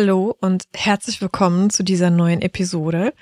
[0.00, 3.12] Hallo und herzlich willkommen zu dieser neuen Episode.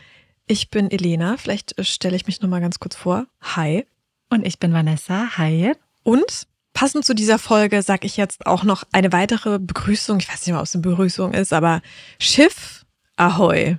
[0.47, 3.25] Ich bin Elena, vielleicht äh, stelle ich mich noch mal ganz kurz vor.
[3.41, 3.87] Hi.
[4.29, 5.39] Und ich bin Vanessa.
[5.39, 5.73] Hi.
[6.03, 10.19] Und passend zu dieser Folge sage ich jetzt auch noch eine weitere Begrüßung.
[10.19, 11.81] Ich weiß nicht mal, ob es eine Begrüßung ist, aber
[12.19, 12.85] Schiff
[13.17, 13.79] Ahoi.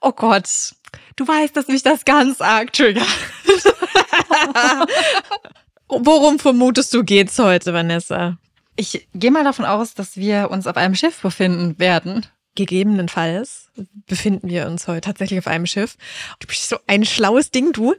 [0.00, 0.74] Oh Gott,
[1.14, 3.06] du weißt, dass mich das ganz arg triggert.
[5.86, 8.38] Worum vermutest du geht's heute, Vanessa?
[8.80, 12.24] Ich gehe mal davon aus, dass wir uns auf einem Schiff befinden werden.
[12.54, 13.68] Gegebenenfalls
[14.06, 15.98] befinden wir uns heute tatsächlich auf einem Schiff.
[16.38, 17.94] Du bist so ein schlaues Ding, du.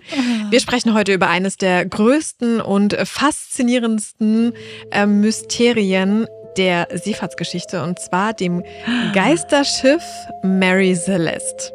[0.49, 4.53] Wir sprechen heute über eines der größten und faszinierendsten
[4.89, 6.25] äh, Mysterien
[6.57, 8.63] der Seefahrtsgeschichte und zwar dem
[9.13, 10.01] Geisterschiff
[10.41, 11.71] Mary Celeste.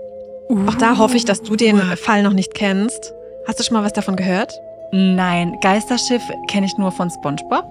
[0.66, 3.14] Auch da hoffe ich, dass du den Fall noch nicht kennst.
[3.47, 4.53] Hast du schon mal was davon gehört?
[4.91, 7.66] Nein, Geisterschiff kenne ich nur von SpongeBob.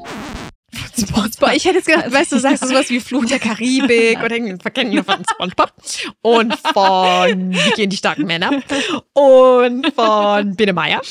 [0.76, 1.52] SpongeBob.
[1.54, 4.58] Ich hätte jetzt gedacht, weißt du, sagst du sowas wie Fluch der Karibik oder irgendwie
[4.62, 5.74] verkennen wir von SpongeBob
[6.22, 8.52] und von Wie gehen die starken Männer
[9.14, 11.02] und von Biene Meier.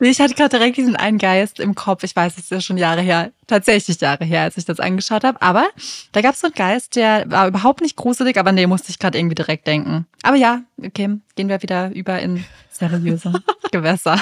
[0.00, 2.02] Ich hatte gerade direkt diesen einen Geist im Kopf.
[2.02, 5.24] Ich weiß, es ist ja schon Jahre her, tatsächlich Jahre her, als ich das angeschaut
[5.24, 5.40] habe.
[5.42, 5.68] Aber
[6.12, 8.98] da gab es so einen Geist, der war überhaupt nicht gruselig, aber nee, musste ich
[8.98, 10.06] gerade irgendwie direkt denken.
[10.22, 12.44] Aber ja, okay, gehen wir wieder über in
[12.76, 13.32] seriöse
[13.72, 14.20] Gewässer.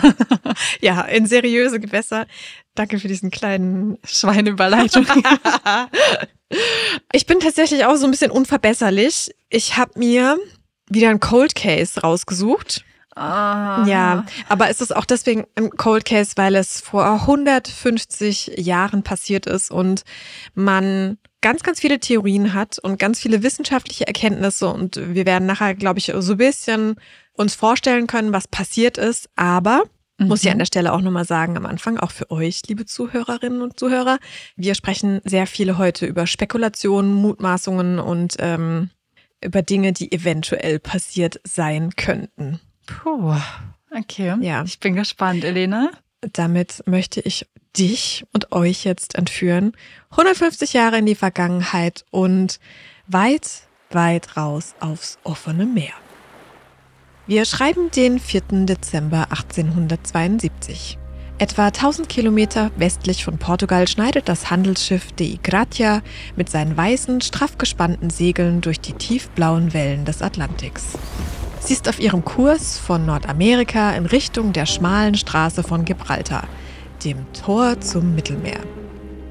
[0.80, 2.26] ja, in seriöse Gewässer.
[2.74, 5.06] Danke für diesen kleinen Schweineüberleitung.
[7.12, 9.30] ich bin tatsächlich auch so ein bisschen unverbesserlich.
[9.48, 10.38] Ich habe mir
[10.88, 12.84] wieder ein Cold Case rausgesucht.
[13.16, 13.84] Ah.
[13.86, 19.46] Ja, aber ist es auch deswegen ein Cold Case, weil es vor 150 Jahren passiert
[19.46, 20.02] ist und
[20.54, 25.74] man ganz, ganz viele Theorien hat und ganz viele wissenschaftliche Erkenntnisse und wir werden nachher,
[25.74, 26.96] glaube ich, so ein bisschen
[27.34, 29.84] uns vorstellen können, was passiert ist, aber
[30.18, 30.28] Mhm.
[30.28, 33.62] Muss ich an der Stelle auch nochmal sagen, am Anfang, auch für euch, liebe Zuhörerinnen
[33.62, 34.18] und Zuhörer.
[34.56, 38.90] Wir sprechen sehr viele heute über Spekulationen, Mutmaßungen und ähm,
[39.42, 42.60] über Dinge, die eventuell passiert sein könnten.
[42.86, 43.34] Puh,
[43.96, 44.36] okay.
[44.40, 44.62] Ja.
[44.64, 45.90] Ich bin gespannt, Elena.
[46.32, 47.46] Damit möchte ich
[47.76, 49.72] dich und euch jetzt entführen.
[50.10, 52.60] 150 Jahre in die Vergangenheit und
[53.08, 55.92] weit, weit raus aufs offene Meer.
[57.26, 58.66] Wir schreiben den 4.
[58.66, 60.98] Dezember 1872.
[61.38, 66.02] Etwa 1000 Kilometer westlich von Portugal schneidet das Handelsschiff De Gratia
[66.36, 70.98] mit seinen weißen, straff gespannten Segeln durch die tiefblauen Wellen des Atlantiks.
[71.60, 76.46] Sie ist auf ihrem Kurs von Nordamerika in Richtung der schmalen Straße von Gibraltar,
[77.06, 78.60] dem Tor zum Mittelmeer.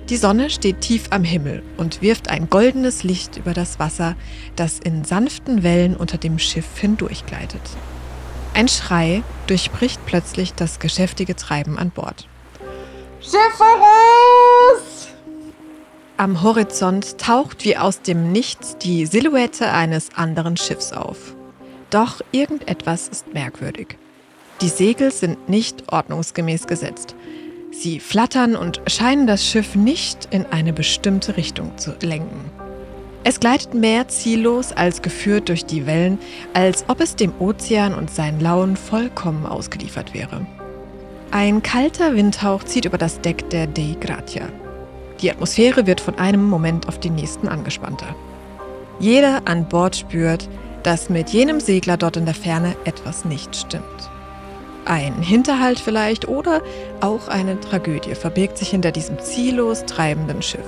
[0.09, 4.15] Die Sonne steht tief am Himmel und wirft ein goldenes Licht über das Wasser,
[4.55, 7.61] das in sanften Wellen unter dem Schiff hindurchgleitet.
[8.53, 12.27] Ein Schrei durchbricht plötzlich das geschäftige Treiben an Bord.
[13.21, 15.07] Schifferus!
[16.17, 21.35] Am Horizont taucht wie aus dem Nichts die Silhouette eines anderen Schiffs auf.
[21.89, 23.97] Doch irgendetwas ist merkwürdig.
[24.61, 27.15] Die Segel sind nicht ordnungsgemäß gesetzt.
[27.73, 32.51] Sie flattern und scheinen das Schiff nicht in eine bestimmte Richtung zu lenken.
[33.23, 36.19] Es gleitet mehr ziellos als geführt durch die Wellen,
[36.53, 40.45] als ob es dem Ozean und seinen Lauen vollkommen ausgeliefert wäre.
[41.31, 44.49] Ein kalter Windhauch zieht über das Deck der Dei Gratia.
[45.21, 48.15] Die Atmosphäre wird von einem Moment auf den nächsten angespannter.
[48.99, 50.47] Jeder an Bord spürt,
[50.83, 54.12] dass mit jenem Segler dort in der Ferne etwas nicht stimmt.
[54.85, 56.61] Ein Hinterhalt vielleicht oder
[56.99, 60.67] auch eine Tragödie verbirgt sich hinter diesem ziellos treibenden Schiff.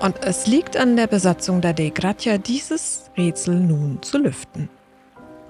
[0.00, 4.68] Und es liegt an der Besatzung der De Gratia, dieses Rätsel nun zu lüften.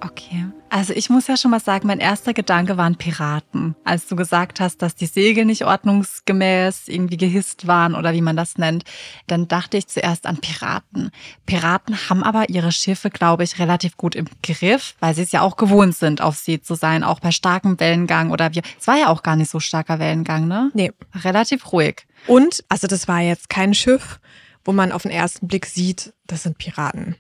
[0.05, 0.47] Okay.
[0.69, 3.77] Also ich muss ja schon mal sagen, mein erster Gedanke waren Piraten.
[3.85, 8.37] Als du gesagt hast, dass die Segel nicht ordnungsgemäß irgendwie gehisst waren oder wie man
[8.37, 8.85] das nennt,
[9.29, 11.11] dann dachte ich zuerst an Piraten.
[11.47, 15.43] Piraten haben aber ihre Schiffe, glaube ich, relativ gut im Griff, weil sie es ja
[15.43, 18.63] auch gewohnt sind, auf See zu sein, auch bei starkem Wellengang oder wie.
[18.81, 20.73] Es war ja auch gar nicht so starker Wellengang, ne?
[20.75, 20.91] Nee.
[21.15, 22.07] Relativ ruhig.
[22.27, 24.19] Und, also das war jetzt kein Schiff,
[24.65, 27.17] wo man auf den ersten Blick sieht, das sind Piraten.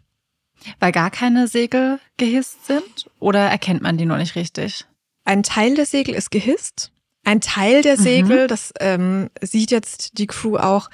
[0.80, 3.10] Weil gar keine Segel gehisst sind?
[3.18, 4.86] Oder erkennt man die noch nicht richtig?
[5.24, 6.92] Ein Teil der Segel ist gehisst.
[7.24, 8.02] Ein Teil der mhm.
[8.02, 8.48] Segel, mhm.
[8.48, 10.90] das ähm, sieht jetzt die Crew auch,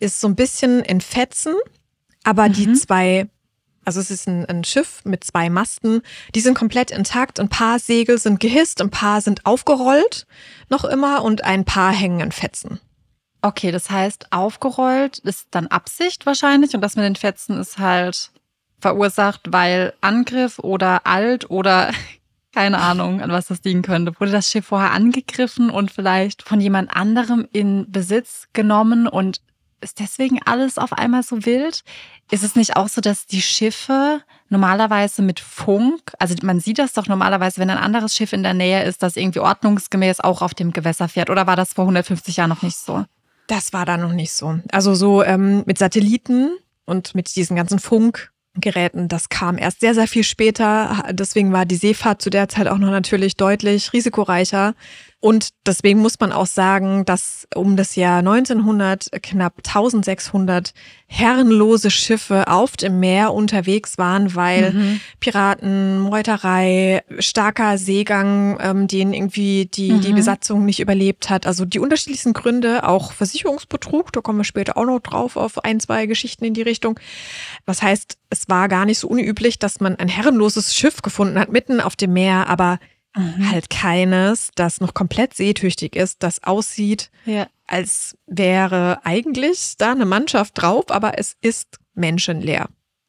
[0.00, 1.54] ist so ein bisschen in Fetzen.
[2.24, 2.52] Aber mhm.
[2.52, 3.28] die zwei,
[3.84, 6.02] also es ist ein, ein, Schiff mit zwei Masten,
[6.34, 7.38] die sind komplett intakt.
[7.38, 10.26] Ein paar Segel sind gehisst, ein paar sind aufgerollt
[10.68, 12.80] noch immer und ein paar hängen in Fetzen.
[13.40, 18.32] Okay, das heißt, aufgerollt ist dann Absicht wahrscheinlich und das mit den Fetzen ist halt
[18.80, 21.90] verursacht, weil Angriff oder alt oder
[22.54, 24.18] keine Ahnung, an was das liegen könnte.
[24.18, 29.40] Wurde das Schiff vorher angegriffen und vielleicht von jemand anderem in Besitz genommen und
[29.80, 31.84] ist deswegen alles auf einmal so wild?
[32.30, 36.92] Ist es nicht auch so, dass die Schiffe normalerweise mit Funk, also man sieht das
[36.94, 40.54] doch normalerweise, wenn ein anderes Schiff in der Nähe ist, das irgendwie ordnungsgemäß auch auf
[40.54, 41.30] dem Gewässer fährt?
[41.30, 43.04] Oder war das vor 150 Jahren noch nicht so?
[43.46, 44.58] Das war da noch nicht so.
[44.72, 46.50] Also so ähm, mit Satelliten
[46.84, 47.78] und mit diesen ganzen
[48.58, 51.04] Funkgeräten, das kam erst sehr, sehr viel später.
[51.12, 54.74] Deswegen war die Seefahrt zu der Zeit auch noch natürlich deutlich risikoreicher.
[55.20, 60.72] Und deswegen muss man auch sagen, dass um das Jahr 1900 knapp 1600
[61.08, 65.00] herrenlose Schiffe auf dem Meer unterwegs waren, weil mhm.
[65.18, 70.02] Piraten, Meuterei, starker Seegang, ähm, den irgendwie die, mhm.
[70.02, 71.48] die Besatzung nicht überlebt hat.
[71.48, 75.80] Also die unterschiedlichsten Gründe, auch Versicherungsbetrug, da kommen wir später auch noch drauf auf ein,
[75.80, 77.00] zwei Geschichten in die Richtung.
[77.66, 81.50] Was heißt, es war gar nicht so unüblich, dass man ein herrenloses Schiff gefunden hat,
[81.50, 82.78] mitten auf dem Meer, aber
[83.16, 83.50] Mhm.
[83.50, 87.46] Halt keines, das noch komplett seetüchtig ist, das aussieht, ja.
[87.66, 92.68] als wäre eigentlich da eine Mannschaft drauf, aber es ist menschenleer.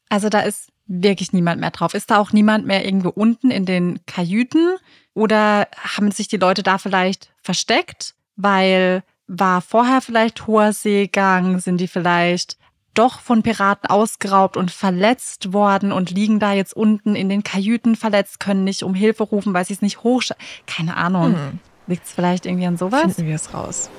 [0.10, 1.94] Also da ist wirklich niemand mehr drauf.
[1.94, 4.76] Ist da auch niemand mehr irgendwo unten in den Kajüten?
[5.14, 8.16] Oder haben sich die Leute da vielleicht versteckt?
[8.36, 11.60] Weil war vorher vielleicht hoher Seegang?
[11.60, 12.58] Sind die vielleicht
[13.00, 17.96] doch von Piraten ausgeraubt und verletzt worden und liegen da jetzt unten in den Kajüten
[17.96, 20.22] verletzt, können nicht um Hilfe rufen, weil sie es nicht hoch.
[20.68, 21.34] Keine Ahnung.
[21.36, 21.60] Hm.
[21.88, 23.02] Liegt es vielleicht irgendwie an sowas?
[23.02, 23.90] Finden wir es raus.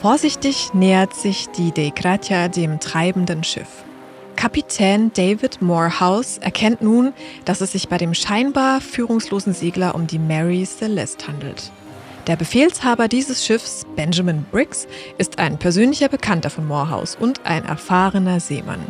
[0.00, 3.84] Vorsichtig nähert sich die De Gratia dem treibenden Schiff.
[4.36, 7.12] Kapitän David Morehouse erkennt nun,
[7.44, 11.70] dass es sich bei dem scheinbar führungslosen Segler um die Mary Celeste handelt.
[12.26, 18.40] Der Befehlshaber dieses Schiffs, Benjamin Briggs, ist ein persönlicher Bekannter von Morehouse und ein erfahrener
[18.40, 18.80] Seemann.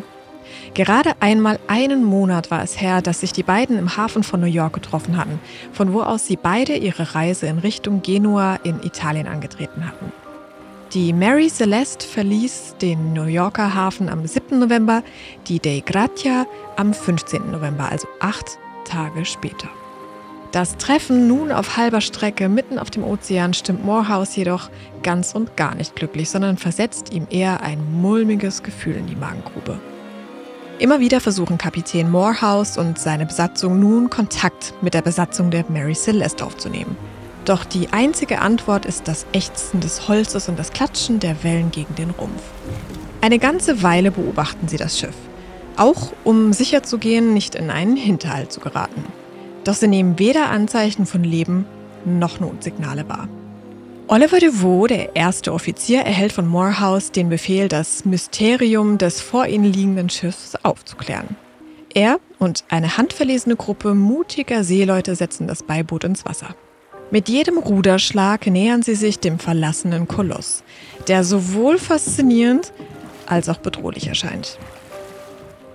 [0.73, 4.47] Gerade einmal einen Monat war es her, dass sich die beiden im Hafen von New
[4.47, 5.39] York getroffen hatten,
[5.73, 10.13] von wo aus sie beide ihre Reise in Richtung Genua in Italien angetreten hatten.
[10.95, 14.59] Die Mary Celeste verließ den New Yorker Hafen am 7.
[14.59, 15.03] November,
[15.47, 16.47] die Dei Gratia
[16.77, 17.51] am 15.
[17.51, 19.69] November, also acht Tage später.
[20.57, 24.71] Das Treffen nun auf halber Strecke mitten auf dem Ozean stimmt Morehouse jedoch
[25.03, 29.79] ganz und gar nicht glücklich, sondern versetzt ihm eher ein mulmiges Gefühl in die Magengrube.
[30.79, 35.95] Immer wieder versuchen Kapitän Morehouse und seine Besatzung nun Kontakt mit der Besatzung der Mary
[35.95, 36.97] Celeste aufzunehmen.
[37.45, 41.95] Doch die einzige Antwort ist das Ächzen des Holzes und das Klatschen der Wellen gegen
[41.97, 42.43] den Rumpf.
[43.21, 45.17] Eine ganze Weile beobachten sie das Schiff,
[45.77, 49.05] auch um sicherzugehen, nicht in einen Hinterhalt zu geraten.
[49.67, 51.67] Doch sie nehmen weder Anzeichen von Leben
[52.05, 53.29] noch Notsignale wahr.
[54.07, 59.65] Oliver DeVoe, der erste Offizier, erhält von Morehouse den Befehl, das Mysterium des vor ihnen
[59.65, 61.35] liegenden Schiffs aufzuklären.
[61.93, 66.55] Er und eine handverlesene Gruppe mutiger Seeleute setzen das Beiboot ins Wasser.
[67.11, 70.63] Mit jedem Ruderschlag nähern sie sich dem verlassenen Koloss,
[71.09, 72.73] der sowohl faszinierend
[73.27, 74.59] als auch bedrohlich erscheint.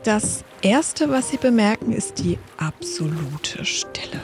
[0.06, 4.22] Das Erste, was Sie bemerken, ist die absolute Stille.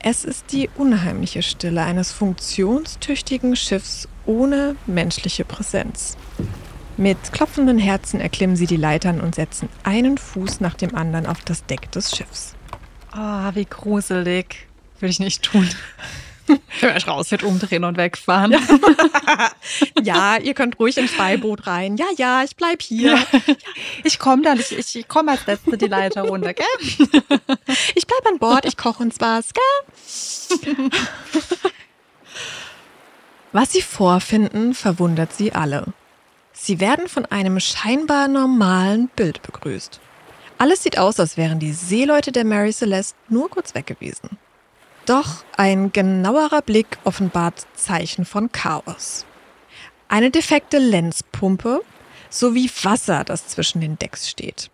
[0.00, 6.16] Es ist die unheimliche Stille eines funktionstüchtigen Schiffs ohne menschliche Präsenz.
[6.96, 11.40] Mit klopfenden Herzen erklimmen sie die Leitern und setzen einen Fuß nach dem anderen auf
[11.44, 12.56] das Deck des Schiffs.
[13.14, 14.66] Oh, wie gruselig.
[14.98, 15.68] Würde ich nicht tun.
[17.06, 18.52] Raus, wird umdrehen und wegfahren.
[20.02, 21.96] ja, ihr könnt ruhig ins Beiboot rein.
[21.96, 23.14] Ja, ja, ich bleib hier.
[23.14, 23.26] Ja.
[24.04, 26.66] Ich komme dann, ich, ich komme als Letzte die Leiter runter, gell?
[27.94, 30.90] Ich bleib an Bord, ich koche uns was, gell?
[33.52, 35.92] Was sie vorfinden, verwundert sie alle.
[36.52, 40.00] Sie werden von einem scheinbar normalen Bild begrüßt.
[40.58, 44.38] Alles sieht aus, als wären die Seeleute der Mary Celeste nur kurz weg gewesen.
[45.06, 49.24] Doch ein genauerer Blick offenbart Zeichen von Chaos.
[50.08, 51.80] Eine defekte Lenzpumpe
[52.28, 54.68] sowie Wasser, das zwischen den Decks steht.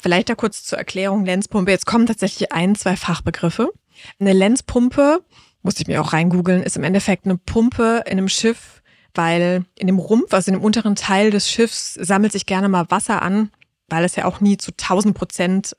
[0.00, 1.70] Vielleicht da kurz zur Erklärung Lenzpumpe.
[1.70, 3.70] Jetzt kommen tatsächlich ein, zwei Fachbegriffe.
[4.18, 5.22] Eine Lenzpumpe,
[5.62, 8.82] musste ich mir auch reingoogeln, ist im Endeffekt eine Pumpe in einem Schiff,
[9.14, 12.90] weil in dem Rumpf, also in dem unteren Teil des Schiffs, sammelt sich gerne mal
[12.90, 13.50] Wasser an,
[13.88, 15.76] weil es ja auch nie zu 1000 Prozent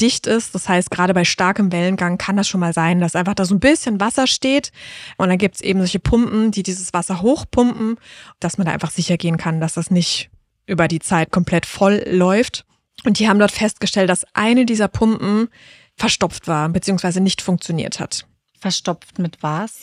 [0.00, 0.54] dicht ist.
[0.54, 3.54] Das heißt, gerade bei starkem Wellengang kann das schon mal sein, dass einfach da so
[3.54, 4.72] ein bisschen Wasser steht.
[5.16, 7.98] Und dann gibt es eben solche Pumpen, die dieses Wasser hochpumpen,
[8.40, 10.30] dass man da einfach sicher gehen kann, dass das nicht
[10.66, 12.66] über die Zeit komplett voll läuft.
[13.04, 15.48] Und die haben dort festgestellt, dass eine dieser Pumpen
[15.96, 18.26] verstopft war, beziehungsweise nicht funktioniert hat.
[18.58, 19.82] Verstopft mit was?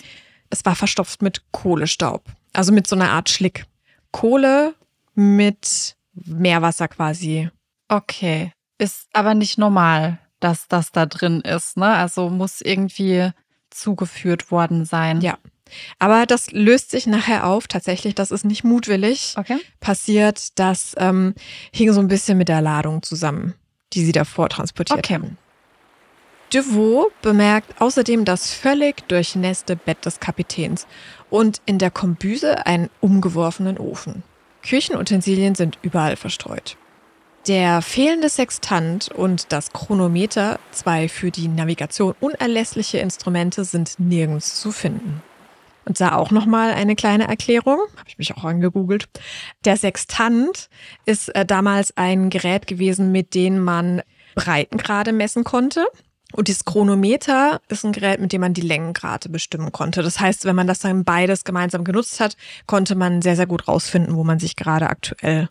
[0.49, 2.23] Es war verstopft mit Kohlestaub.
[2.51, 3.65] Also mit so einer Art Schlick.
[4.11, 4.75] Kohle
[5.15, 7.49] mit Meerwasser quasi.
[7.87, 8.51] Okay.
[8.77, 11.87] Ist aber nicht normal, dass das da drin ist, ne?
[11.87, 13.31] Also muss irgendwie
[13.69, 15.21] zugeführt worden sein.
[15.21, 15.37] Ja.
[15.97, 17.67] Aber das löst sich nachher auf.
[17.67, 19.57] Tatsächlich, das ist nicht mutwillig Okay.
[19.79, 20.59] passiert.
[20.59, 21.33] Das ähm,
[21.71, 23.55] hing so ein bisschen mit der Ladung zusammen,
[23.93, 25.15] die sie davor transportiert Okay.
[25.15, 25.37] hatten.
[26.53, 30.85] Devaux bemerkt außerdem das völlig durchnässte Bett des Kapitäns
[31.31, 34.21] und in der Kombüse einen umgeworfenen Ofen.
[34.63, 36.77] Küchenutensilien sind überall verstreut.
[37.47, 44.71] Der fehlende Sextant und das Chronometer, zwei für die Navigation unerlässliche Instrumente, sind nirgends zu
[44.71, 45.21] finden.
[45.85, 49.09] Und da auch nochmal eine kleine Erklärung, habe ich mich auch angegoogelt.
[49.65, 50.69] Der Sextant
[51.05, 54.01] ist äh, damals ein Gerät gewesen, mit dem man
[54.35, 55.85] Breitengrade messen konnte.
[56.33, 60.01] Und dieses Chronometer ist ein Gerät, mit dem man die Längengrade bestimmen konnte.
[60.01, 62.35] Das heißt, wenn man das dann beides gemeinsam genutzt hat,
[62.65, 65.49] konnte man sehr, sehr gut rausfinden, wo man sich gerade aktuell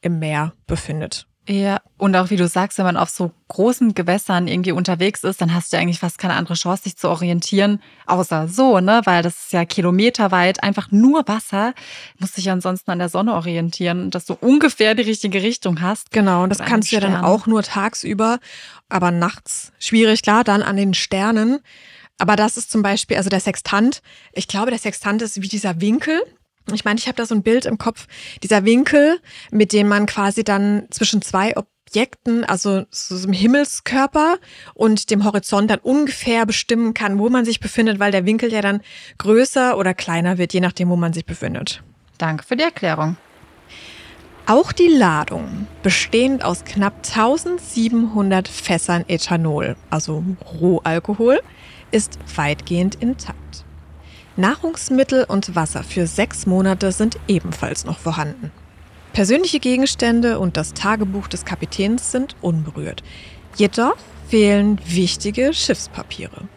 [0.00, 1.26] im Meer befindet.
[1.46, 5.42] Ja, und auch wie du sagst, wenn man auf so großen Gewässern irgendwie unterwegs ist,
[5.42, 9.02] dann hast du ja eigentlich fast keine andere Chance, sich zu orientieren, außer so, ne?
[9.04, 11.74] Weil das ist ja kilometerweit einfach nur Wasser.
[12.16, 15.82] Du musst dich ja ansonsten an der Sonne orientieren, dass du ungefähr die richtige Richtung
[15.82, 16.10] hast.
[16.12, 18.38] Genau, und das kannst du ja dann auch nur tagsüber,
[18.88, 21.60] aber nachts schwierig, klar, dann an den Sternen.
[22.18, 24.00] Aber das ist zum Beispiel, also der Sextant,
[24.32, 26.22] ich glaube, der Sextant ist wie dieser Winkel.
[26.72, 28.06] Ich meine, ich habe da so ein Bild im Kopf,
[28.42, 34.38] dieser Winkel, mit dem man quasi dann zwischen zwei Objekten, also so einem Himmelskörper
[34.72, 38.62] und dem Horizont dann ungefähr bestimmen kann, wo man sich befindet, weil der Winkel ja
[38.62, 38.80] dann
[39.18, 41.82] größer oder kleiner wird, je nachdem, wo man sich befindet.
[42.18, 43.16] Danke für die Erklärung.
[44.46, 50.22] Auch die Ladung, bestehend aus knapp 1700 Fässern Ethanol, also
[50.60, 51.40] Rohalkohol,
[51.92, 53.64] ist weitgehend intakt.
[54.36, 58.50] Nahrungsmittel und Wasser für sechs Monate sind ebenfalls noch vorhanden.
[59.12, 63.04] Persönliche Gegenstände und das Tagebuch des Kapitäns sind unberührt.
[63.54, 63.96] Jedoch
[64.28, 66.48] fehlen wichtige Schiffspapiere.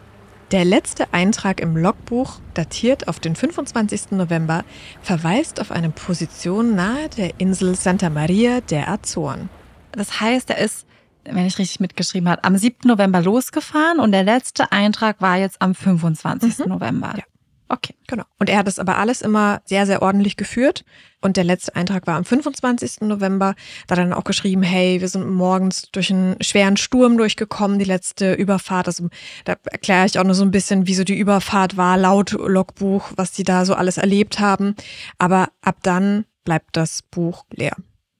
[0.50, 4.12] Der letzte Eintrag im Logbuch, datiert auf den 25.
[4.12, 4.64] November,
[5.02, 9.50] verweist auf eine Position nahe der Insel Santa Maria der Azoren.
[9.92, 10.86] Das heißt, er ist,
[11.24, 12.88] wenn ich richtig mitgeschrieben habe, am 7.
[12.88, 16.58] November losgefahren und der letzte Eintrag war jetzt am 25.
[16.58, 16.68] Mhm.
[16.68, 17.14] November.
[17.16, 17.24] Ja.
[17.68, 17.94] Okay.
[18.06, 18.24] Genau.
[18.38, 20.84] Und er hat das aber alles immer sehr, sehr ordentlich geführt.
[21.20, 23.02] Und der letzte Eintrag war am 25.
[23.02, 23.54] November.
[23.86, 27.78] Da hat er dann auch geschrieben, hey, wir sind morgens durch einen schweren Sturm durchgekommen,
[27.78, 28.86] die letzte Überfahrt.
[28.86, 29.08] Also
[29.44, 33.12] da erkläre ich auch nur so ein bisschen, wie so die Überfahrt war, laut Logbuch,
[33.16, 34.74] was die da so alles erlebt haben.
[35.18, 37.76] Aber ab dann bleibt das Buch leer.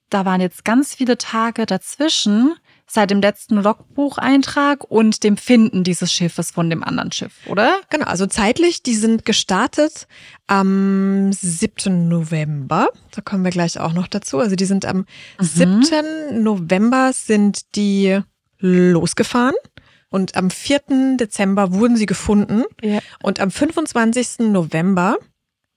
[0.09, 2.55] Da waren jetzt ganz viele Tage dazwischen,
[2.91, 7.79] seit dem letzten Logbucheintrag und dem Finden dieses Schiffes von dem anderen Schiff, oder?
[7.89, 10.07] Genau, also zeitlich, die sind gestartet
[10.47, 12.07] am 7.
[12.09, 12.89] November.
[13.11, 14.39] Da kommen wir gleich auch noch dazu.
[14.39, 15.05] Also die sind am
[15.39, 15.83] Mhm.
[15.83, 16.43] 7.
[16.43, 18.19] November sind die
[18.59, 19.55] losgefahren
[20.09, 21.17] und am 4.
[21.17, 22.99] Dezember wurden sie gefunden Ja.
[23.23, 24.51] und am 25.
[24.51, 25.17] November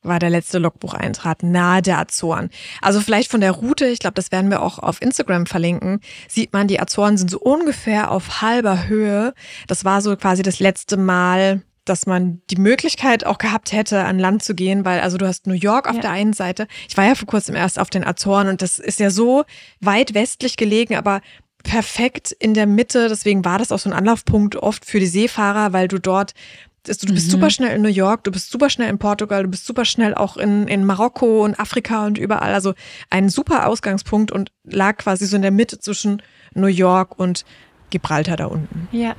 [0.03, 2.51] war der letzte Logbucheintrag nahe der Azoren.
[2.81, 6.53] Also vielleicht von der Route, ich glaube, das werden wir auch auf Instagram verlinken, sieht
[6.53, 9.35] man, die Azoren sind so ungefähr auf halber Höhe.
[9.69, 14.19] Das war so quasi das letzte Mal, dass man die Möglichkeit auch gehabt hätte, an
[14.19, 16.03] Land zu gehen, weil also du hast New York auf Ja.
[16.03, 16.69] der einen Seite.
[16.89, 19.45] Ich war ja vor kurzem erst auf den Azoren und das ist ja so
[19.81, 21.21] weit westlich gelegen, aber
[21.65, 23.09] perfekt in der Mitte.
[23.09, 26.35] Deswegen war das auch so ein Anlaufpunkt oft für die Seefahrer, weil du dort
[26.85, 27.31] du bist Mhm.
[27.31, 30.15] super schnell in New York, du bist super schnell in Portugal, du bist super schnell
[30.15, 32.53] auch in, in Marokko und Afrika und überall.
[32.55, 32.75] Also
[33.11, 36.23] ein super Ausgangspunkt und lag quasi so in der Mitte zwischen
[36.55, 37.45] New York und
[37.91, 38.89] Gibraltar da unten.
[38.93, 39.15] Ja.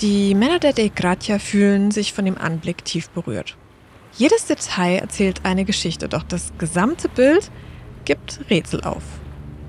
[0.00, 3.56] Die Männer der De Gratia fühlen sich von dem Anblick tief berührt.
[4.18, 7.50] Jedes Detail erzählt eine Geschichte, doch das gesamte Bild
[8.04, 9.02] gibt Rätsel auf.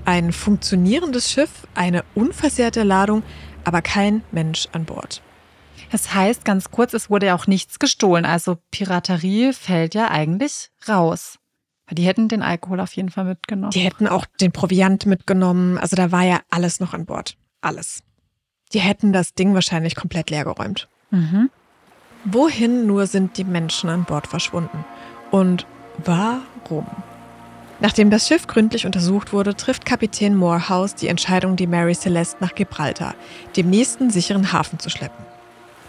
[0.04, 3.22] Ein funktionierendes Schiff, eine unversehrte Ladung,
[3.64, 5.20] aber kein Mensch an Bord.
[5.90, 8.24] Das heißt, ganz kurz, es wurde ja auch nichts gestohlen.
[8.24, 11.38] Also Piraterie fällt ja eigentlich raus.
[11.90, 13.70] Die hätten den Alkohol auf jeden Fall mitgenommen.
[13.70, 15.78] Die hätten auch den Proviant mitgenommen.
[15.78, 17.36] Also da war ja alles noch an Bord.
[17.62, 18.02] Alles.
[18.74, 20.88] Die hätten das Ding wahrscheinlich komplett leergeräumt.
[21.10, 21.50] Mhm.
[22.24, 24.84] Wohin nur sind die Menschen an Bord verschwunden?
[25.30, 25.66] Und
[26.04, 26.86] warum?
[27.80, 32.54] Nachdem das Schiff gründlich untersucht wurde, trifft Kapitän Morehouse die Entscheidung, die Mary Celeste nach
[32.54, 33.14] Gibraltar,
[33.56, 35.27] dem nächsten sicheren Hafen zu schleppen.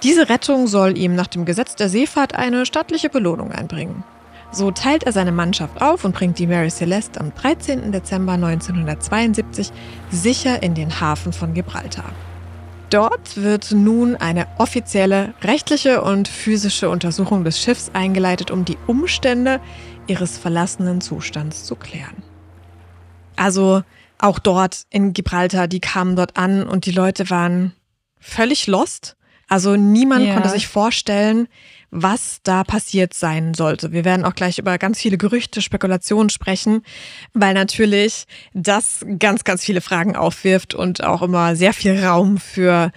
[0.04, 4.04] Diese Rettung soll ihm nach dem Gesetz der Seefahrt eine stattliche Belohnung einbringen.
[4.52, 7.92] So teilt er seine Mannschaft auf und bringt die Mary Celeste am 13.
[7.92, 9.72] Dezember 1972
[10.10, 12.12] sicher in den Hafen von Gibraltar.
[12.90, 19.60] Dort wird nun eine offizielle rechtliche und physische Untersuchung des Schiffs eingeleitet, um die Umstände
[20.08, 22.24] ihres verlassenen Zustands zu klären.
[23.36, 23.84] Also
[24.18, 27.74] auch dort in Gibraltar, die kamen dort an und die Leute waren
[28.20, 29.16] völlig lost.
[29.50, 30.34] Also niemand Ja.
[30.36, 31.48] konnte sich vorstellen,
[31.92, 33.92] was da passiert sein sollte.
[33.92, 36.84] Wir werden auch gleich über ganz viele Gerüchte, Spekulationen sprechen,
[37.34, 42.92] weil natürlich das ganz, ganz viele Fragen aufwirft und auch immer sehr viel Raum für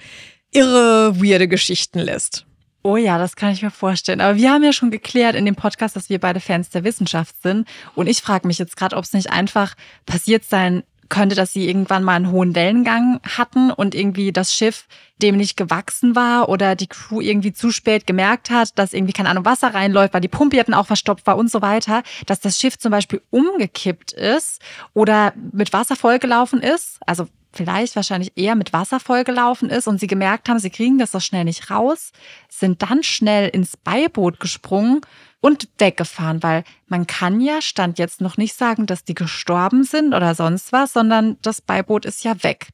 [0.51, 2.45] irre, weirde Geschichten lässt.
[2.85, 4.21] Oh ja, das kann ich mir vorstellen.
[4.21, 7.41] Aber wir haben ja schon geklärt in dem Podcast, dass wir beide Fans der Wissenschaft
[7.41, 7.67] sind.
[7.95, 10.83] Und ich frage mich jetzt gerade, ob es nicht einfach passiert sein
[11.13, 14.87] könnte, dass sie irgendwann mal einen hohen Wellengang hatten und irgendwie das Schiff
[15.19, 19.29] dem nicht gewachsen war oder die Crew irgendwie zu spät gemerkt hat, dass irgendwie, keine
[19.29, 22.59] Ahnung, Wasser reinläuft, weil die Pumpe dann auch verstopft war und so weiter, dass das
[22.59, 24.63] Schiff zum Beispiel umgekippt ist
[24.95, 26.99] oder mit Wasser vollgelaufen ist.
[27.07, 31.13] Also vielleicht wahrscheinlich eher mit Wasser vollgelaufen ist und sie gemerkt haben, sie kriegen das
[31.13, 32.13] so schnell nicht raus,
[32.49, 35.03] sind dann schnell ins Beiboot gesprungen
[35.43, 40.15] und weggefahren, weil man kann ja, stand jetzt noch nicht sagen, dass die gestorben sind
[40.15, 42.69] oder sonst was, sondern das Beiboot ist ja weg.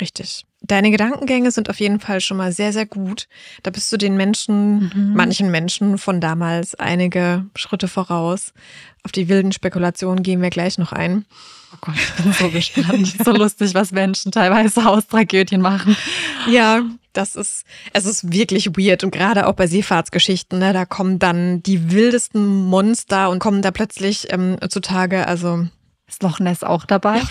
[0.00, 0.44] Richtig.
[0.62, 3.28] Deine Gedankengänge sind auf jeden Fall schon mal sehr, sehr gut.
[3.62, 5.12] Da bist du den Menschen, mhm.
[5.14, 8.52] manchen Menschen von damals einige Schritte voraus.
[9.02, 11.24] Auf die wilden Spekulationen gehen wir gleich noch ein.
[11.72, 13.14] Oh Gott, ich bin so gespannt.
[13.24, 15.96] so lustig, was Menschen teilweise aus Tragödien machen.
[16.50, 21.18] Ja, das ist, es ist wirklich weird und gerade auch bei Seefahrtsgeschichten, ne, da kommen
[21.18, 25.26] dann die wildesten Monster und kommen da plötzlich ähm, zutage.
[25.26, 25.66] Also
[26.10, 27.22] ist Loch Ness auch dabei?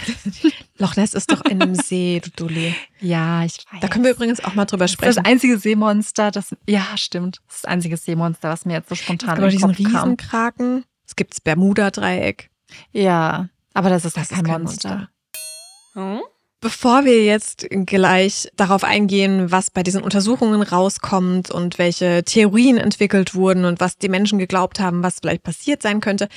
[0.78, 2.76] Loch Ness ist doch in einem See, du Dulli.
[3.00, 3.82] Ja, ich weiß.
[3.82, 5.16] Da können wir übrigens auch mal drüber sprechen.
[5.16, 7.42] Das, einzige Seemonster, das, ja, stimmt.
[7.48, 10.86] Das ist das einzige Seemonster, was mir jetzt so spontan es gibt in diesen Riesenkraken.
[11.06, 12.50] Es gibt das Bermuda-Dreieck.
[12.92, 15.10] Ja, aber das ist das kein, kein Monster.
[15.96, 16.22] Monster.
[16.22, 16.22] Hm?
[16.62, 23.34] Bevor wir jetzt gleich darauf eingehen, was bei diesen Untersuchungen rauskommt und welche Theorien entwickelt
[23.34, 26.28] wurden und was die Menschen geglaubt haben, was vielleicht passiert sein könnte,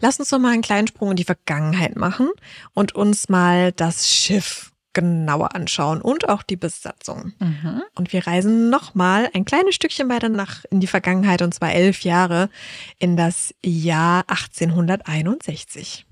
[0.00, 2.28] lass uns doch mal einen kleinen Sprung in die Vergangenheit machen
[2.74, 7.32] und uns mal das Schiff genauer anschauen und auch die Besatzung.
[7.38, 7.82] Mhm.
[7.94, 12.02] Und wir reisen nochmal ein kleines Stückchen weiter nach in die Vergangenheit und zwar elf
[12.02, 12.50] Jahre
[12.98, 16.06] in das Jahr 1861.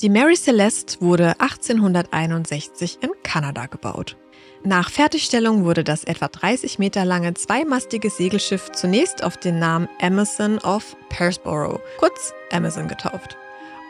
[0.00, 4.16] Die Mary Celeste wurde 1861 in Kanada gebaut.
[4.64, 10.58] Nach Fertigstellung wurde das etwa 30 Meter lange zweimastige Segelschiff zunächst auf den Namen Amazon
[10.58, 13.36] of Pearsboro, kurz Amazon, getauft.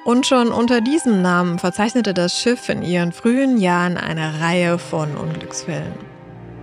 [0.04, 5.16] Und schon unter diesem Namen verzeichnete das Schiff in ihren frühen Jahren eine Reihe von
[5.16, 5.92] Unglücksfällen.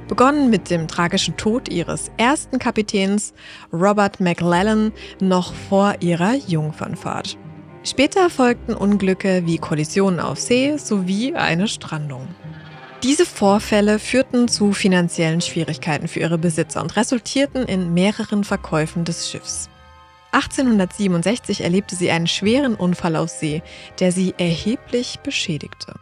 [0.07, 3.33] Begonnen mit dem tragischen Tod ihres ersten Kapitäns
[3.73, 7.37] Robert McLellan noch vor ihrer Jungfernfahrt.
[7.85, 12.27] Später folgten Unglücke wie Kollisionen auf See sowie eine Strandung.
[13.03, 19.29] Diese Vorfälle führten zu finanziellen Schwierigkeiten für ihre Besitzer und resultierten in mehreren Verkäufen des
[19.29, 19.69] Schiffs.
[20.31, 23.61] 1867 erlebte sie einen schweren Unfall auf See,
[23.99, 25.93] der sie erheblich beschädigte.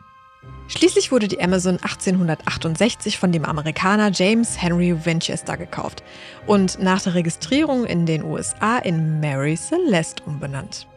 [0.69, 6.01] Schließlich wurde die Amazon 1868 von dem Amerikaner James Henry Winchester gekauft
[6.47, 10.87] und nach der Registrierung in den USA in Mary Celeste umbenannt.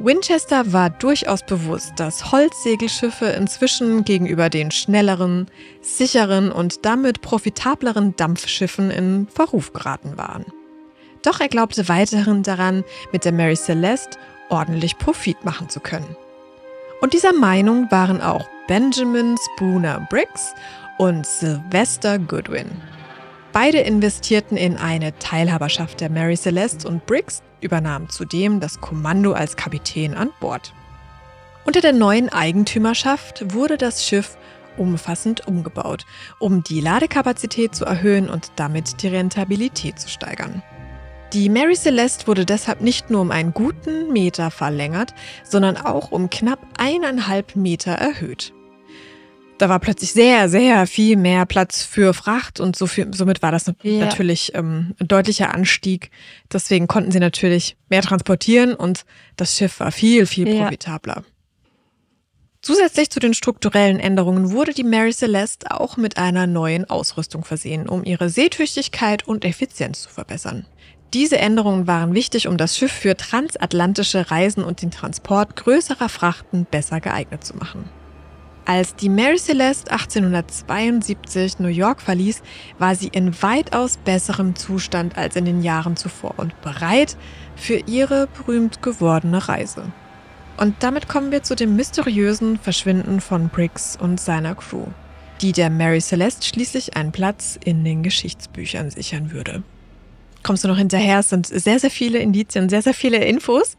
[0.00, 5.46] Winchester war durchaus bewusst, dass Holzsegelschiffe inzwischen gegenüber den schnelleren,
[5.82, 10.44] sicheren und damit profitableren Dampfschiffen in Verruf geraten waren.
[11.22, 16.16] Doch er glaubte weiterhin daran, mit der Mary Celeste ordentlich Profit machen zu können.
[17.00, 20.54] Und dieser Meinung waren auch Benjamin Spooner Briggs
[20.98, 22.70] und Sylvester Goodwin.
[23.52, 29.56] Beide investierten in eine Teilhaberschaft der Mary Celeste und Briggs übernahm zudem das Kommando als
[29.56, 30.72] Kapitän an Bord.
[31.64, 34.36] Unter der neuen Eigentümerschaft wurde das Schiff
[34.76, 36.04] umfassend umgebaut,
[36.38, 40.62] um die Ladekapazität zu erhöhen und damit die Rentabilität zu steigern.
[41.32, 46.30] Die Mary Celeste wurde deshalb nicht nur um einen guten Meter verlängert, sondern auch um
[46.30, 48.52] knapp eineinhalb Meter erhöht.
[49.58, 53.52] Da war plötzlich sehr, sehr viel mehr Platz für Fracht und so viel, somit war
[53.52, 54.00] das ja.
[54.00, 56.10] natürlich ähm, ein deutlicher Anstieg.
[56.52, 59.04] Deswegen konnten sie natürlich mehr transportieren und
[59.36, 61.18] das Schiff war viel, viel profitabler.
[61.18, 61.24] Ja.
[62.62, 67.88] Zusätzlich zu den strukturellen Änderungen wurde die Mary Celeste auch mit einer neuen Ausrüstung versehen,
[67.88, 70.66] um ihre Seetüchtigkeit und Effizienz zu verbessern.
[71.12, 76.66] Diese Änderungen waren wichtig, um das Schiff für transatlantische Reisen und den Transport größerer Frachten
[76.68, 77.88] besser geeignet zu machen.
[78.66, 82.42] Als die Mary Celeste 1872 New York verließ,
[82.78, 87.18] war sie in weitaus besserem Zustand als in den Jahren zuvor und bereit
[87.56, 89.92] für ihre berühmt gewordene Reise.
[90.56, 94.86] Und damit kommen wir zu dem mysteriösen Verschwinden von Briggs und seiner Crew,
[95.42, 99.62] die der Mary Celeste schließlich einen Platz in den Geschichtsbüchern sichern würde.
[100.42, 101.18] Kommst du noch hinterher?
[101.18, 103.76] Es sind sehr, sehr viele Indizien, sehr, sehr viele Infos.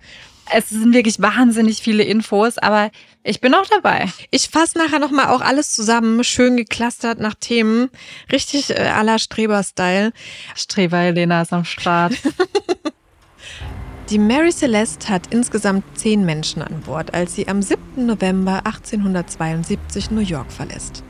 [0.54, 2.92] Es sind wirklich wahnsinnig viele Infos, aber
[3.24, 4.08] ich bin auch dabei.
[4.30, 7.90] Ich fasse nachher nochmal auch alles zusammen, schön geklustert nach Themen.
[8.32, 10.14] Richtig äh, à la Streber-Style.
[10.56, 12.14] Streber Helena ist am Start.
[14.10, 18.06] Die Mary Celeste hat insgesamt zehn Menschen an Bord, als sie am 7.
[18.06, 21.04] November 1872 New York verlässt.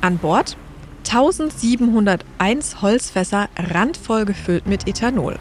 [0.00, 0.56] An Bord
[1.08, 5.40] 1701 Holzfässer randvoll gefüllt mit Ethanol,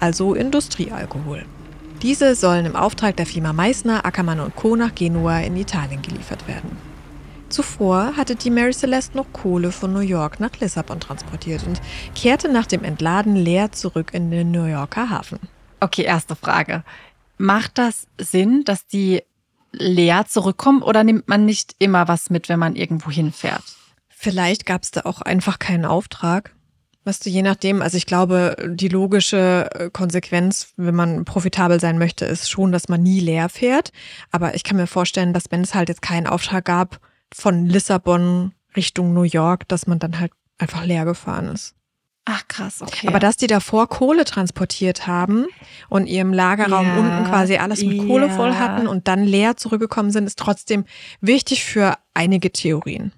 [0.00, 1.44] also Industriealkohol.
[2.02, 4.74] Diese sollen im Auftrag der Firma Meißner, Ackermann und Co.
[4.74, 6.78] nach Genua in Italien geliefert werden.
[7.50, 11.80] Zuvor hatte die Mary Celeste noch Kohle von New York nach Lissabon transportiert und
[12.14, 15.40] kehrte nach dem Entladen leer zurück in den New Yorker Hafen.
[15.80, 16.84] Okay, erste Frage.
[17.36, 19.22] Macht das Sinn, dass die
[19.72, 23.64] leer zurückkommen oder nimmt man nicht immer was mit, wenn man irgendwo hinfährt?
[24.08, 26.54] Vielleicht gab es da auch einfach keinen Auftrag.
[27.04, 31.98] Weißt du, je nachdem, also ich glaube, die logische äh, Konsequenz, wenn man profitabel sein
[31.98, 33.90] möchte, ist schon, dass man nie leer fährt.
[34.30, 37.00] Aber ich kann mir vorstellen, dass wenn es halt jetzt keinen Auftrag gab
[37.32, 41.74] von Lissabon Richtung New York, dass man dann halt einfach leer gefahren ist.
[42.26, 43.08] Ach krass, okay.
[43.08, 45.46] Aber dass die davor Kohle transportiert haben
[45.88, 48.32] und ihrem Lagerraum Ja, unten quasi alles mit Kohle ja.
[48.36, 50.84] voll hatten und dann leer zurückgekommen sind, ist trotzdem
[51.20, 53.12] wichtig für einige Theorien.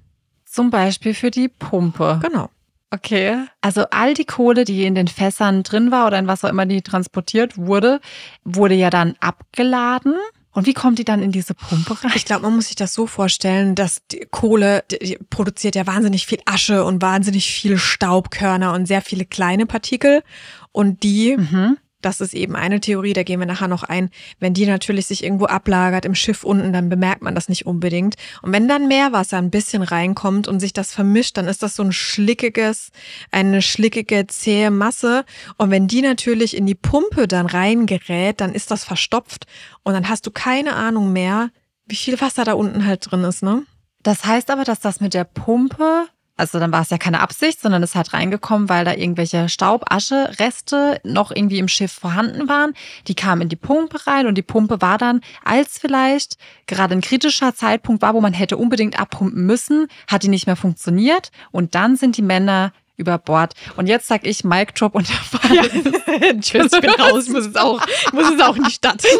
[0.47, 2.21] Zum Beispiel für die Pumpe.
[2.23, 2.49] Genau.
[2.93, 3.47] Okay.
[3.63, 6.67] Also all die Kohle, die in den Fässern drin war oder in was auch immer
[6.67, 8.01] die transportiert wurde,
[8.45, 10.15] wurde ja dann abgeladen.
[10.55, 12.13] Und wie kommt die dann in diese Pumpe rein?
[12.15, 16.27] Ich glaube, man muss sich das so vorstellen, dass die Kohle die, produziert ja wahnsinnig
[16.27, 20.23] viel Asche und wahnsinnig viele Staubkörner und sehr viele kleine Partikel.
[20.71, 21.79] Und die, Mhm.
[22.03, 25.25] Das ist eben eine Theorie, da gehen wir nachher noch ein, wenn die natürlich sich
[25.25, 28.17] irgendwo ablagert im Schiff unten, dann bemerkt man das nicht unbedingt.
[28.43, 31.83] Und wenn dann Meerwasser ein bisschen reinkommt und sich das vermischt, dann ist das so
[31.83, 32.91] ein schlickiges,
[33.31, 35.25] eine schlickige, zähe Masse.
[35.57, 39.47] Und wenn die natürlich in die Pumpe dann reingerät, dann ist das verstopft
[39.83, 41.51] und dann hast du keine Ahnung mehr,
[41.87, 43.65] wie viel Wasser da unten halt drin ist, ne?
[44.03, 46.07] Das heißt aber, dass das mit der Pumpe,
[46.43, 51.01] also dann war es ja keine Absicht, sondern es hat reingekommen, weil da irgendwelche Staubasche-Reste
[51.05, 52.75] noch irgendwie im Schiff vorhanden waren.
[53.07, 57.01] Die kamen in die Pumpe rein und die Pumpe war dann, als vielleicht gerade ein
[57.01, 61.77] kritischer Zeitpunkt war, wo man hätte unbedingt abpumpen müssen, hat die nicht mehr funktioniert und
[61.77, 63.55] dann sind die Männer über Bord.
[63.77, 66.41] Und jetzt sag ich Mic Drop und der Fall.
[66.41, 67.81] Tschüss, ich bin raus, muss es auch,
[68.13, 69.05] muss es auch in die Stadt.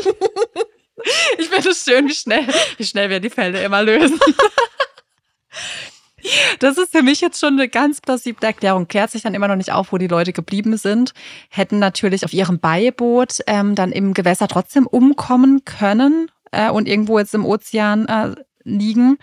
[1.37, 4.21] Ich finde es schön, wie schnell, wie schnell wir die Fälle immer lösen.
[6.59, 8.89] Das ist für mich jetzt schon eine ganz plausible Erklärung.
[8.89, 11.13] Klärt sich dann immer noch nicht auf, wo die Leute geblieben sind.
[11.49, 17.19] Hätten natürlich auf ihrem Beiboot ähm, dann im Gewässer trotzdem umkommen können äh, und irgendwo
[17.19, 19.19] jetzt im Ozean äh, liegen.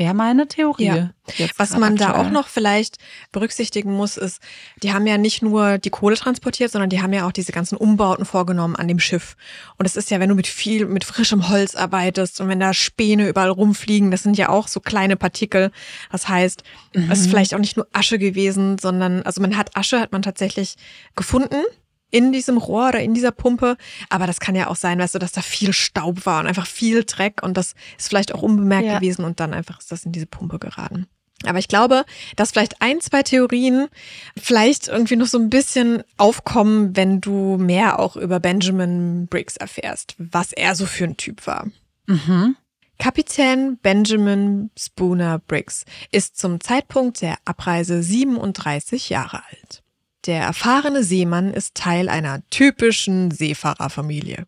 [0.00, 0.84] Wäre meine Theorie.
[0.86, 1.10] Ja.
[1.58, 2.26] Was man da aktuell.
[2.26, 2.96] auch noch vielleicht
[3.32, 4.40] berücksichtigen muss, ist,
[4.82, 7.76] die haben ja nicht nur die Kohle transportiert, sondern die haben ja auch diese ganzen
[7.76, 9.36] Umbauten vorgenommen an dem Schiff.
[9.76, 12.72] Und es ist ja, wenn du mit viel, mit frischem Holz arbeitest und wenn da
[12.72, 15.70] Späne überall rumfliegen, das sind ja auch so kleine Partikel.
[16.10, 16.62] Das heißt,
[16.94, 20.22] es ist vielleicht auch nicht nur Asche gewesen, sondern, also man hat Asche, hat man
[20.22, 20.76] tatsächlich
[21.14, 21.62] gefunden
[22.10, 23.76] in diesem Rohr oder in dieser Pumpe.
[24.08, 26.66] Aber das kann ja auch sein, weißt du, dass da viel Staub war und einfach
[26.66, 28.98] viel Dreck und das ist vielleicht auch unbemerkt Ja.
[28.98, 31.06] gewesen und dann einfach ist das in diese Pumpe geraten.
[31.46, 32.04] Aber ich glaube,
[32.36, 33.88] dass vielleicht ein, zwei Theorien
[34.36, 40.16] vielleicht irgendwie noch so ein bisschen aufkommen, wenn du mehr auch über Benjamin Briggs erfährst,
[40.18, 41.66] was er so für ein Typ war.
[42.06, 42.56] Mhm.
[42.98, 49.82] Kapitän Benjamin Spooner Briggs ist zum Zeitpunkt der Abreise 37 Jahre alt.
[50.26, 54.46] Der erfahrene Seemann ist Teil einer typischen Seefahrerfamilie.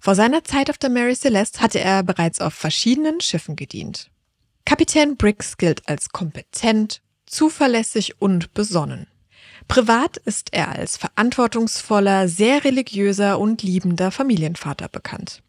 [0.00, 4.10] Vor seiner Zeit auf der Mary Celeste hatte er bereits auf verschiedenen Schiffen gedient.
[4.66, 9.06] Kapitän Briggs gilt als kompetent, zuverlässig und besonnen.
[9.66, 15.42] Privat ist er als verantwortungsvoller, sehr religiöser und liebender Familienvater bekannt.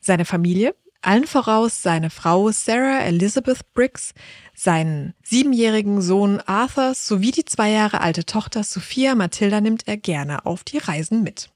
[0.00, 4.12] Seine Familie, allen voraus seine Frau Sarah Elizabeth Briggs,
[4.54, 10.46] seinen siebenjährigen Sohn Arthur sowie die zwei Jahre alte Tochter Sophia Matilda nimmt er gerne
[10.46, 11.50] auf die Reisen mit.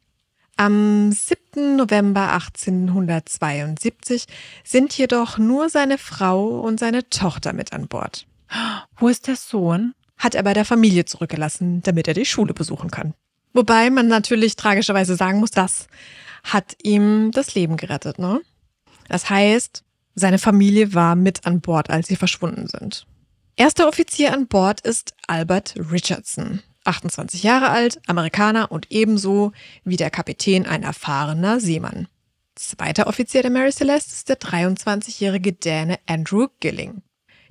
[0.57, 1.77] Am 7.
[1.77, 4.27] November 1872
[4.65, 8.27] sind jedoch nur seine Frau und seine Tochter mit an Bord.
[8.97, 9.95] Wo ist der Sohn?
[10.17, 13.13] Hat er bei der Familie zurückgelassen, damit er die Schule besuchen kann.
[13.53, 15.89] Wobei man natürlich tragischerweise sagen muss, das
[16.43, 18.41] hat ihm das Leben gerettet, ne?
[19.09, 19.85] Das heißt,
[20.17, 23.07] seine Familie war mit an Bord, als sie verschwunden sind.
[23.55, 29.53] Erster Offizier an Bord ist Albert Richardson, 28 Jahre alt, Amerikaner und ebenso
[29.85, 32.09] wie der Kapitän ein erfahrener Seemann.
[32.55, 37.03] Zweiter Offizier der Mary Celeste ist der 23-jährige Däne Andrew Gilling.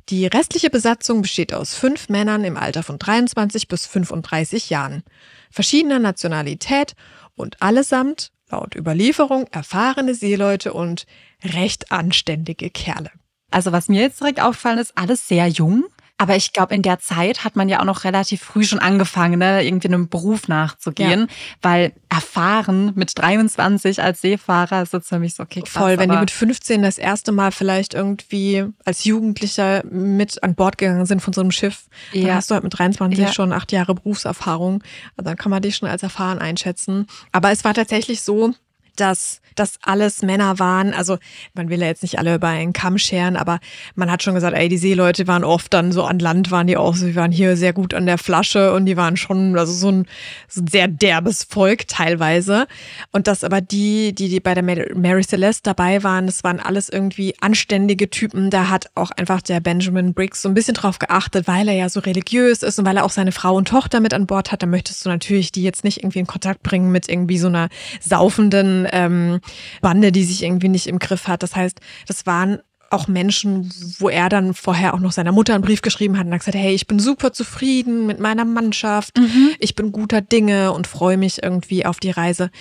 [0.09, 5.03] Die restliche Besatzung besteht aus fünf Männern im Alter von 23 bis 35 Jahren,
[5.51, 6.95] verschiedener Nationalität
[7.35, 11.05] und allesamt Laut Überlieferung erfahrene Seeleute und
[11.43, 13.11] recht anständige Kerle.
[13.51, 15.85] Also was mir jetzt direkt auffallen ist, alles sehr jung.
[16.17, 19.39] Aber ich glaube, in der Zeit hat man ja auch noch relativ früh schon angefangen,
[19.39, 21.27] ne, irgendwie einem Beruf nachzugehen, ja.
[21.61, 26.09] weil erfahren mit 23 als Seefahrer ist jetzt für mich so, okay, krass, Voll, wenn
[26.09, 31.21] die mit 15 das erste Mal vielleicht irgendwie als Jugendlicher mit an Bord gegangen sind
[31.21, 32.35] von so einem Schiff, dann ja.
[32.35, 33.33] hast du halt mit 23 ja.
[33.33, 34.83] schon acht Jahre Berufserfahrung.
[35.17, 37.07] Also dann kann man dich schon als erfahren einschätzen.
[37.33, 38.53] Aber es war tatsächlich so,
[38.95, 40.93] dass das alles Männer waren.
[40.93, 41.17] Also
[41.53, 43.59] man will ja jetzt nicht alle über einen Kamm scheren, aber
[43.95, 46.77] man hat schon gesagt, ey, die Seeleute waren oft dann so an Land, waren die
[46.77, 49.73] auch so, die waren hier sehr gut an der Flasche und die waren schon, also
[49.73, 50.05] so ein,
[50.47, 52.67] so ein sehr derbes Volk teilweise.
[53.11, 56.89] Und dass aber die, die, die bei der Mary Celeste dabei waren, das waren alles
[56.89, 58.49] irgendwie anständige Typen.
[58.49, 61.89] Da hat auch einfach der Benjamin Briggs so ein bisschen drauf geachtet, weil er ja
[61.89, 64.61] so religiös ist und weil er auch seine Frau und Tochter mit an Bord hat.
[64.61, 67.69] Da möchtest du natürlich die jetzt nicht irgendwie in Kontakt bringen mit irgendwie so einer
[68.01, 69.39] saufenden ähm,
[69.81, 71.43] Bande, die sich irgendwie nicht im Griff hat.
[71.43, 75.63] Das heißt, das waren auch Menschen, wo er dann vorher auch noch seiner Mutter einen
[75.63, 79.51] Brief geschrieben hat und hat gesagt, hey, ich bin super zufrieden mit meiner Mannschaft, mhm.
[79.59, 82.51] ich bin guter Dinge und freue mich irgendwie auf die Reise.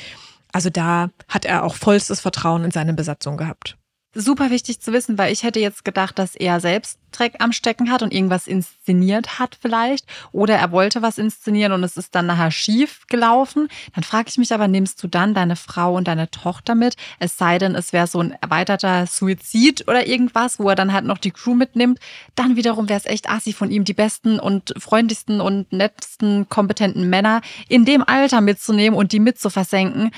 [0.52, 3.76] Also da hat er auch vollstes Vertrauen in seine Besatzung gehabt
[4.14, 7.90] super wichtig zu wissen, weil ich hätte jetzt gedacht, dass er selbst Dreck am Stecken
[7.90, 12.26] hat und irgendwas inszeniert hat vielleicht oder er wollte was inszenieren und es ist dann
[12.26, 13.68] nachher schief gelaufen.
[13.94, 16.96] Dann frage ich mich aber, nimmst du dann deine Frau und deine Tochter mit?
[17.18, 21.04] Es sei denn, es wäre so ein erweiterter Suizid oder irgendwas, wo er dann halt
[21.04, 21.98] noch die Crew mitnimmt.
[22.34, 27.08] Dann wiederum wäre es echt assi von ihm, die besten und freundlichsten und nettesten, kompetenten
[27.08, 30.10] Männer in dem Alter mitzunehmen und die mit zu versenken.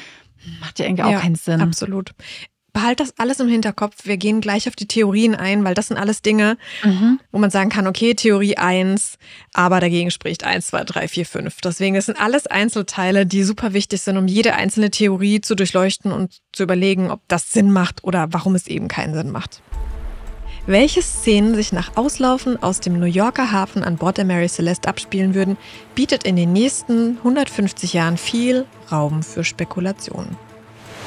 [0.60, 1.60] Macht ja irgendwie auch ja, keinen Sinn.
[1.60, 2.12] Absolut
[2.76, 4.04] behalt das alles im Hinterkopf.
[4.04, 7.18] Wir gehen gleich auf die Theorien ein, weil das sind alles Dinge, mhm.
[7.32, 9.16] wo man sagen kann, okay, Theorie 1,
[9.54, 11.60] aber dagegen spricht 1, 2, 3, 4, 5.
[11.62, 16.12] Deswegen, das sind alles Einzelteile, die super wichtig sind, um jede einzelne Theorie zu durchleuchten
[16.12, 19.62] und zu überlegen, ob das Sinn macht oder warum es eben keinen Sinn macht.
[20.66, 24.90] Welche Szenen sich nach Auslaufen aus dem New Yorker Hafen an Bord der Mary Celeste
[24.90, 25.56] abspielen würden,
[25.94, 30.36] bietet in den nächsten 150 Jahren viel Raum für Spekulationen.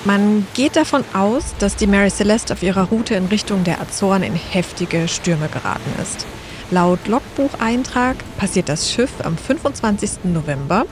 [0.06, 4.24] Man geht davon aus, dass die Mary Celeste auf ihrer Route in Richtung der Azoren
[4.24, 6.26] in heftige Stürme geraten ist.
[6.72, 10.24] Laut Logbucheintrag passiert das Schiff am 25.
[10.24, 10.86] November,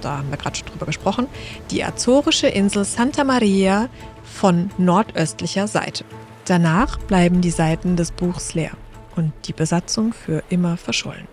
[0.00, 1.28] da haben wir gerade schon drüber gesprochen,
[1.70, 3.88] die azorische Insel Santa Maria
[4.24, 6.04] von nordöstlicher Seite.
[6.46, 8.72] Danach bleiben die Seiten des Buchs leer
[9.14, 11.28] und die Besatzung für immer verschollen.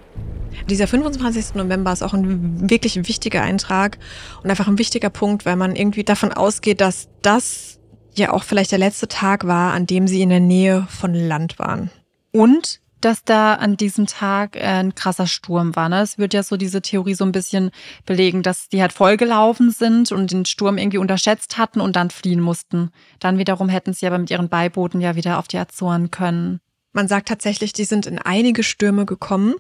[0.69, 1.55] Dieser 25.
[1.55, 3.97] November ist auch ein wirklich wichtiger Eintrag
[4.43, 7.79] und einfach ein wichtiger Punkt, weil man irgendwie davon ausgeht, dass das
[8.15, 11.59] ja auch vielleicht der letzte Tag war, an dem sie in der Nähe von Land
[11.59, 11.91] waren.
[12.31, 15.87] Und dass da an diesem Tag äh, ein krasser Sturm war.
[15.89, 16.01] Ne?
[16.01, 17.71] Es wird ja so diese Theorie so ein bisschen
[18.05, 22.39] belegen, dass die halt vollgelaufen sind und den Sturm irgendwie unterschätzt hatten und dann fliehen
[22.39, 22.89] mussten.
[23.19, 26.59] Dann wiederum hätten sie aber mit ihren Beibooten ja wieder auf die Azoren können.
[26.91, 29.53] Man sagt tatsächlich, die sind in einige Stürme gekommen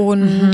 [0.00, 0.52] und mhm.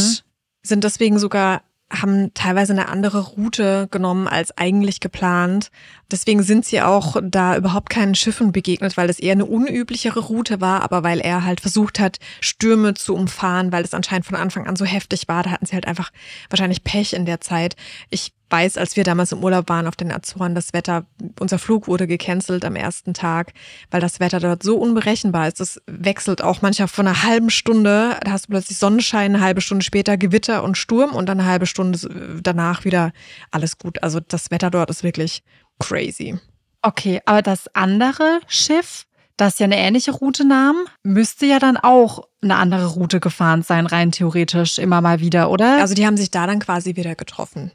[0.62, 5.70] sind deswegen sogar haben teilweise eine andere Route genommen als eigentlich geplant.
[6.10, 10.60] Deswegen sind sie auch da überhaupt keinen Schiffen begegnet, weil es eher eine unüblichere Route
[10.60, 14.66] war, aber weil er halt versucht hat, Stürme zu umfahren, weil es anscheinend von Anfang
[14.66, 15.44] an so heftig war.
[15.44, 16.10] Da hatten sie halt einfach
[16.50, 17.76] wahrscheinlich Pech in der Zeit.
[18.10, 21.04] Ich weiß, als wir damals im Urlaub waren auf den Azoren, das Wetter,
[21.40, 23.52] unser Flug wurde gecancelt am ersten Tag,
[23.90, 25.60] weil das Wetter dort so unberechenbar ist.
[25.60, 29.60] Das wechselt auch manchmal von einer halben Stunde, da hast du plötzlich Sonnenschein, eine halbe
[29.60, 33.12] Stunde später Gewitter und Sturm und dann eine halbe Stunde danach wieder
[33.50, 34.02] alles gut.
[34.02, 35.42] Also das Wetter dort ist wirklich
[35.78, 36.38] crazy.
[36.82, 39.06] Okay, aber das andere Schiff,
[39.36, 43.86] das ja eine ähnliche Route nahm, müsste ja dann auch eine andere Route gefahren sein,
[43.86, 45.80] rein theoretisch immer mal wieder, oder?
[45.80, 47.72] Also die haben sich da dann quasi wieder getroffen.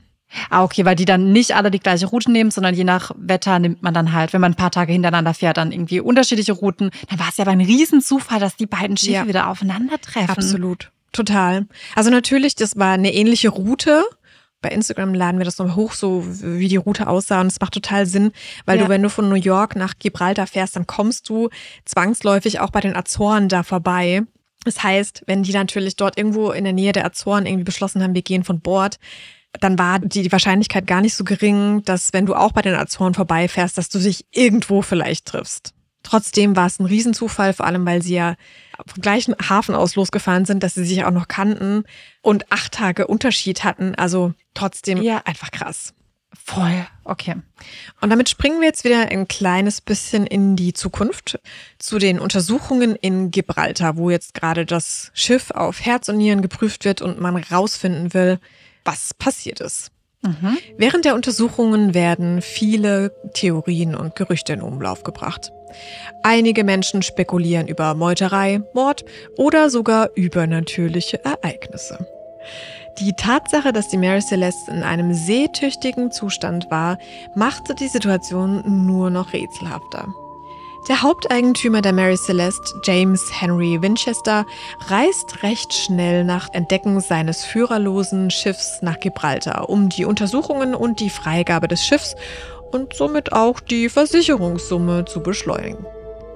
[0.49, 3.59] Ah, okay, weil die dann nicht alle die gleiche Route nehmen, sondern je nach Wetter
[3.59, 6.91] nimmt man dann halt, wenn man ein paar Tage hintereinander fährt, dann irgendwie unterschiedliche Routen.
[7.09, 9.27] Dann war es ja aber ein Riesenzufall, dass die beiden Schiffe ja.
[9.27, 10.29] wieder aufeinandertreffen.
[10.29, 10.91] Absolut.
[11.11, 11.67] Total.
[11.95, 14.03] Also natürlich, das war eine ähnliche Route.
[14.61, 17.41] Bei Instagram laden wir das noch hoch, so wie die Route aussah.
[17.41, 18.31] Und es macht total Sinn,
[18.65, 18.85] weil ja.
[18.85, 21.49] du, wenn du von New York nach Gibraltar fährst, dann kommst du
[21.85, 24.21] zwangsläufig auch bei den Azoren da vorbei.
[24.63, 28.13] Das heißt, wenn die natürlich dort irgendwo in der Nähe der Azoren irgendwie beschlossen haben,
[28.13, 28.99] wir gehen von Bord,
[29.59, 33.13] dann war die Wahrscheinlichkeit gar nicht so gering, dass wenn du auch bei den Azoren
[33.13, 35.73] vorbeifährst, dass du dich irgendwo vielleicht triffst.
[36.03, 38.35] Trotzdem war es ein Riesenzufall, vor allem weil sie ja
[38.87, 41.83] vom gleichen Hafen aus losgefahren sind, dass sie sich auch noch kannten
[42.21, 43.93] und acht Tage Unterschied hatten.
[43.95, 45.21] Also trotzdem ja.
[45.25, 45.93] einfach krass.
[46.33, 47.35] Voll, okay.
[47.99, 51.39] Und damit springen wir jetzt wieder ein kleines bisschen in die Zukunft
[51.77, 56.85] zu den Untersuchungen in Gibraltar, wo jetzt gerade das Schiff auf Herz und Nieren geprüft
[56.85, 58.39] wird und man rausfinden will,
[58.85, 59.91] was passiert ist.
[60.23, 60.57] Mhm.
[60.77, 65.51] Während der Untersuchungen werden viele Theorien und Gerüchte in Umlauf gebracht.
[66.21, 69.03] Einige Menschen spekulieren über Meuterei, Mord
[69.37, 72.05] oder sogar übernatürliche Ereignisse.
[72.99, 76.97] Die Tatsache, dass die Mary Celeste in einem seetüchtigen Zustand war,
[77.35, 80.13] machte die Situation nur noch rätselhafter.
[80.87, 84.47] Der Haupteigentümer der Mary Celeste, James Henry Winchester,
[84.87, 91.11] reist recht schnell nach Entdecken seines führerlosen Schiffs nach Gibraltar, um die Untersuchungen und die
[91.11, 92.15] Freigabe des Schiffs
[92.71, 95.85] und somit auch die Versicherungssumme zu beschleunigen.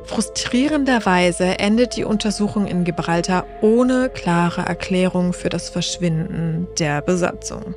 [0.04, 7.74] Frustrierenderweise endet die Untersuchung in Gibraltar ohne klare Erklärung für das Verschwinden der Besatzung.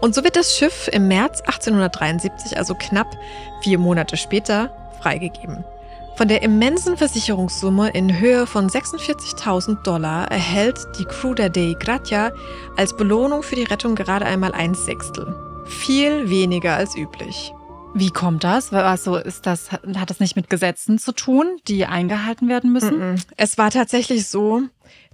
[0.00, 3.08] Und so wird das Schiff im März 1873, also knapp
[3.62, 5.64] vier Monate später, freigegeben.
[6.16, 12.32] Von der immensen Versicherungssumme in Höhe von 46.000 Dollar erhält die Crew der Dei Gratia
[12.76, 15.34] als Belohnung für die Rettung gerade einmal ein Sechstel.
[15.66, 17.52] Viel weniger als üblich.
[17.94, 18.72] Wie kommt das?
[18.72, 23.20] Also ist das, hat das nicht mit Gesetzen zu tun, die eingehalten werden müssen?
[23.36, 24.62] Es war tatsächlich so,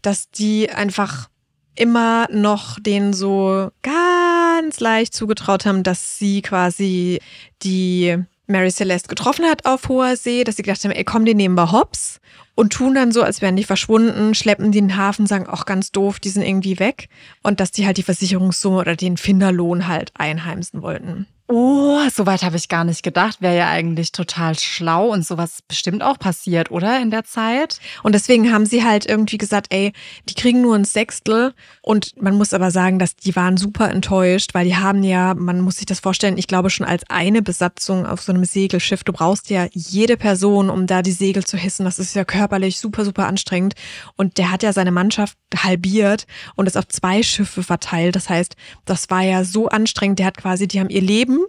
[0.02, 1.30] dass die einfach
[1.76, 7.20] immer noch denen so ganz leicht zugetraut haben, dass sie quasi
[7.62, 8.18] die
[8.50, 11.54] Mary Celeste getroffen hat auf hoher See, dass sie gedacht haben, ey komm, die nehmen
[11.54, 12.20] wir hops
[12.54, 15.64] und tun dann so, als wären die verschwunden, schleppen die in den Hafen, sagen auch
[15.64, 17.08] ganz doof, die sind irgendwie weg
[17.42, 21.26] und dass die halt die Versicherungssumme oder den Finderlohn halt einheimsen wollten.
[21.52, 23.42] Oh, so weit habe ich gar nicht gedacht.
[23.42, 27.02] Wäre ja eigentlich total schlau und sowas bestimmt auch passiert, oder?
[27.02, 27.80] In der Zeit.
[28.04, 29.92] Und deswegen haben sie halt irgendwie gesagt, ey,
[30.28, 31.52] die kriegen nur ein Sechstel.
[31.82, 35.60] Und man muss aber sagen, dass die waren super enttäuscht, weil die haben ja, man
[35.60, 39.02] muss sich das vorstellen, ich glaube schon als eine Besatzung auf so einem Segelschiff.
[39.02, 41.84] Du brauchst ja jede Person, um da die Segel zu hissen.
[41.84, 43.74] Das ist ja körperlich super, super anstrengend.
[44.14, 48.14] Und der hat ja seine Mannschaft halbiert und es auf zwei Schiffe verteilt.
[48.14, 50.20] Das heißt, das war ja so anstrengend.
[50.20, 51.39] Der hat quasi, die haben ihr Leben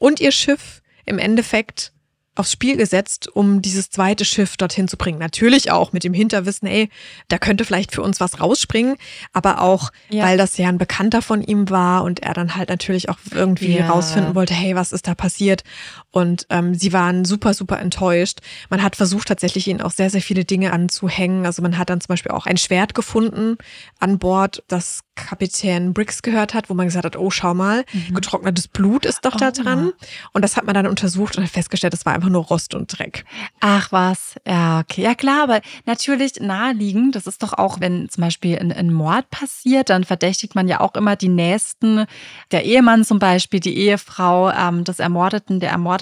[0.00, 1.92] und ihr Schiff im Endeffekt
[2.36, 5.18] aufs Spiel gesetzt, um dieses zweite Schiff dorthin zu bringen.
[5.18, 6.88] Natürlich auch mit dem Hinterwissen, ey,
[7.28, 8.96] da könnte vielleicht für uns was rausspringen,
[9.32, 10.24] aber auch, ja.
[10.24, 13.76] weil das ja ein Bekannter von ihm war und er dann halt natürlich auch irgendwie
[13.76, 13.90] ja.
[13.90, 15.64] rausfinden wollte, hey, was ist da passiert?
[16.12, 18.40] Und ähm, sie waren super, super enttäuscht.
[18.68, 21.46] Man hat versucht, tatsächlich ihnen auch sehr, sehr viele Dinge anzuhängen.
[21.46, 23.56] Also man hat dann zum Beispiel auch ein Schwert gefunden
[24.00, 28.14] an Bord, das Kapitän Briggs gehört hat, wo man gesagt hat, oh, schau mal, mhm.
[28.14, 29.38] getrocknetes Blut ist doch oh.
[29.38, 29.92] da dran.
[30.32, 32.98] Und das hat man dann untersucht und hat festgestellt, das war einfach nur Rost und
[32.98, 33.24] Dreck.
[33.60, 35.02] Ach was, ja, okay.
[35.02, 39.30] Ja klar, aber natürlich naheliegend, das ist doch auch, wenn zum Beispiel ein, ein Mord
[39.30, 42.06] passiert, dann verdächtigt man ja auch immer die Nächsten,
[42.50, 45.99] der Ehemann zum Beispiel, die Ehefrau ähm, des Ermordeten, der Ermordeten.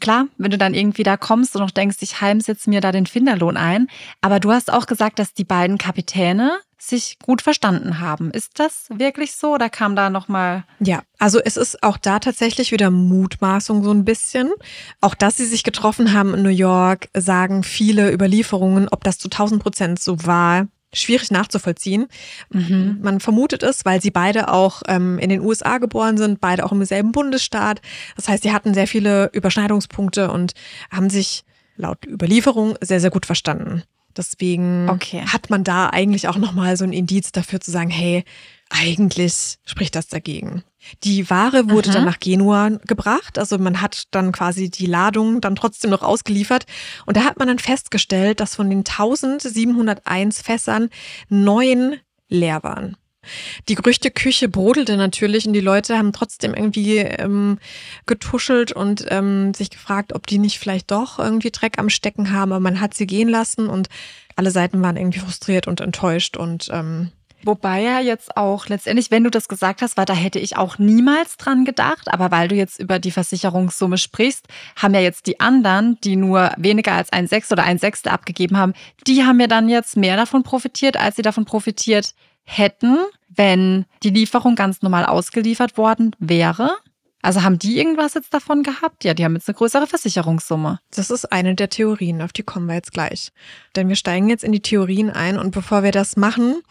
[0.00, 3.06] Klar, wenn du dann irgendwie da kommst und noch denkst, ich heimsetze mir da den
[3.06, 3.88] Finderlohn ein.
[4.20, 8.30] Aber du hast auch gesagt, dass die beiden Kapitäne sich gut verstanden haben.
[8.30, 12.20] Ist das wirklich so oder kam da noch mal Ja, also es ist auch da
[12.20, 14.52] tatsächlich wieder Mutmaßung so ein bisschen.
[15.00, 19.28] Auch dass sie sich getroffen haben in New York, sagen viele Überlieferungen, ob das zu
[19.28, 20.68] 1000 Prozent so war.
[20.92, 22.06] Schwierig nachzuvollziehen.
[22.50, 22.98] Mhm.
[23.02, 26.72] Man vermutet es, weil sie beide auch ähm, in den USA geboren sind, beide auch
[26.72, 27.82] im selben Bundesstaat.
[28.16, 30.54] Das heißt, sie hatten sehr viele Überschneidungspunkte und
[30.90, 31.44] haben sich
[31.76, 33.82] laut Überlieferung sehr, sehr gut verstanden.
[34.16, 35.22] Deswegen okay.
[35.26, 38.24] hat man da eigentlich auch nochmal so ein Indiz dafür zu sagen, hey,
[38.70, 40.64] eigentlich spricht das dagegen.
[41.02, 41.98] Die Ware wurde Aha.
[41.98, 46.66] dann nach Genua gebracht, also man hat dann quasi die Ladung dann trotzdem noch ausgeliefert
[47.04, 50.88] und da hat man dann festgestellt, dass von den 1701 Fässern
[51.28, 51.96] neun
[52.28, 52.96] leer waren.
[53.68, 57.58] Die Gerüchteküche brodelte natürlich und die Leute haben trotzdem irgendwie ähm,
[58.06, 62.52] getuschelt und ähm, sich gefragt, ob die nicht vielleicht doch irgendwie Dreck am Stecken haben.
[62.52, 63.88] Aber man hat sie gehen lassen und
[64.36, 67.10] alle Seiten waren irgendwie frustriert und enttäuscht und ähm,
[67.44, 70.78] Wobei ja jetzt auch letztendlich, wenn du das gesagt hast, weil da hätte ich auch
[70.78, 74.46] niemals dran gedacht, aber weil du jetzt über die Versicherungssumme sprichst,
[74.76, 78.56] haben ja jetzt die anderen, die nur weniger als ein Sechstel oder ein Sechstel abgegeben
[78.56, 78.74] haben,
[79.06, 82.96] die haben ja dann jetzt mehr davon profitiert, als sie davon profitiert hätten,
[83.28, 86.70] wenn die Lieferung ganz normal ausgeliefert worden wäre?
[87.20, 89.04] Also haben die irgendwas jetzt davon gehabt?
[89.04, 90.78] Ja, die haben jetzt eine größere Versicherungssumme.
[90.94, 93.32] Das ist eine der Theorien, auf die kommen wir jetzt gleich.
[93.74, 96.62] Denn wir steigen jetzt in die Theorien ein und bevor wir das machen,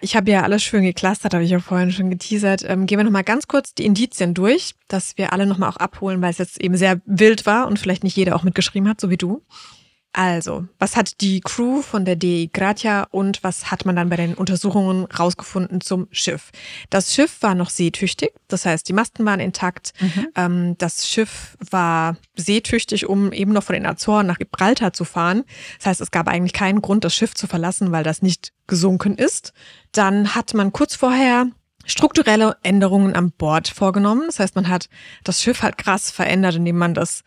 [0.00, 2.64] ich habe ja alles schön geklustert, habe ich ja vorhin schon geteasert.
[2.66, 6.20] Ähm, gehen wir nochmal ganz kurz die Indizien durch, dass wir alle nochmal auch abholen,
[6.22, 9.10] weil es jetzt eben sehr wild war und vielleicht nicht jeder auch mitgeschrieben hat, so
[9.10, 9.42] wie du.
[10.12, 14.16] Also, was hat die Crew von der De Gratia und was hat man dann bei
[14.16, 16.50] den Untersuchungen rausgefunden zum Schiff?
[16.90, 19.92] Das Schiff war noch seetüchtig, das heißt, die Masten waren intakt.
[20.00, 20.28] Mhm.
[20.34, 25.44] Ähm, das Schiff war seetüchtig, um eben noch von den Azoren nach Gibraltar zu fahren.
[25.78, 29.14] Das heißt, es gab eigentlich keinen Grund, das Schiff zu verlassen, weil das nicht gesunken
[29.14, 29.52] ist.
[29.92, 31.46] Dann hat man kurz vorher
[31.86, 34.24] strukturelle Änderungen an Bord vorgenommen.
[34.26, 34.88] Das heißt, man hat
[35.22, 37.22] das Schiff halt krass verändert, indem man das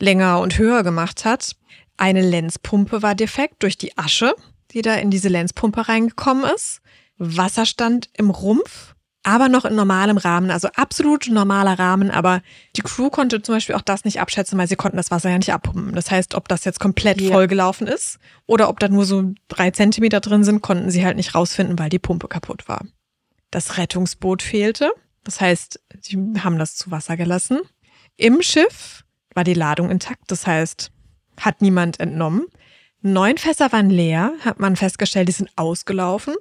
[0.00, 1.56] länger und höher gemacht hat.
[1.96, 4.34] Eine Lenzpumpe war defekt durch die Asche,
[4.72, 6.80] die da in diese Lenzpumpe reingekommen ist.
[7.18, 12.42] Wasserstand im Rumpf, aber noch in normalem Rahmen, also absolut normaler Rahmen, aber
[12.76, 15.38] die Crew konnte zum Beispiel auch das nicht abschätzen, weil sie konnten das Wasser ja
[15.38, 15.94] nicht abpumpen.
[15.94, 17.30] Das heißt, ob das jetzt komplett Ja.
[17.32, 21.34] vollgelaufen ist oder ob da nur so drei Zentimeter drin sind, konnten sie halt nicht
[21.34, 22.84] rausfinden, weil die Pumpe kaputt war.
[23.50, 24.92] Das Rettungsboot fehlte,
[25.22, 27.60] das heißt, sie haben das zu Wasser gelassen.
[28.16, 30.90] Im Schiff war die Ladung intakt, das heißt,
[31.40, 32.46] hat niemand entnommen.
[33.02, 36.34] Neun Fässer waren leer, hat man festgestellt, die sind ausgelaufen.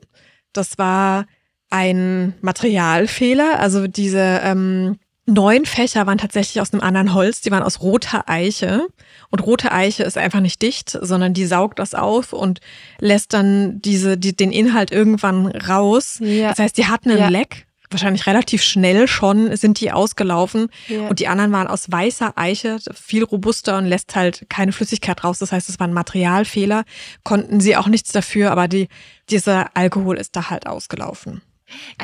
[0.54, 1.26] Das war
[1.70, 3.60] ein Materialfehler.
[3.60, 7.42] Also diese ähm, neun Fächer waren tatsächlich aus einem anderen Holz.
[7.42, 8.88] Die waren aus roter Eiche.
[9.30, 12.60] Und rote Eiche ist einfach nicht dicht, sondern die saugt das auf und
[13.00, 16.20] lässt dann diese, die, den Inhalt irgendwann raus.
[16.22, 16.50] Ja.
[16.50, 17.30] Das heißt, die hatten einen Ja.
[17.30, 17.66] Leck.
[17.94, 20.68] Wahrscheinlich relativ schnell schon sind die ausgelaufen.
[20.88, 21.08] Ja.
[21.08, 25.40] Und die anderen waren aus weißer Eiche, viel robuster und lässt halt keine Flüssigkeit raus.
[25.40, 26.84] Das heißt, es war ein Materialfehler.
[27.24, 28.88] Konnten sie auch nichts dafür, aber die,
[29.30, 31.42] dieser Alkohol ist da halt ausgelaufen.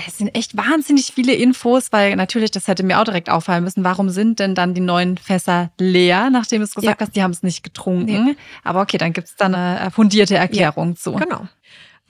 [0.08, 3.84] Es sind echt wahnsinnig viele Infos, weil natürlich, das hätte mir auch direkt auffallen müssen,
[3.84, 7.06] warum sind denn dann die neuen Fässer leer, nachdem du es gesagt Ja.
[7.06, 8.36] hast, die haben es nicht getrunken.
[8.64, 11.14] Aber okay, dann gibt es da eine fundierte Erklärung zu.
[11.14, 11.48] Genau.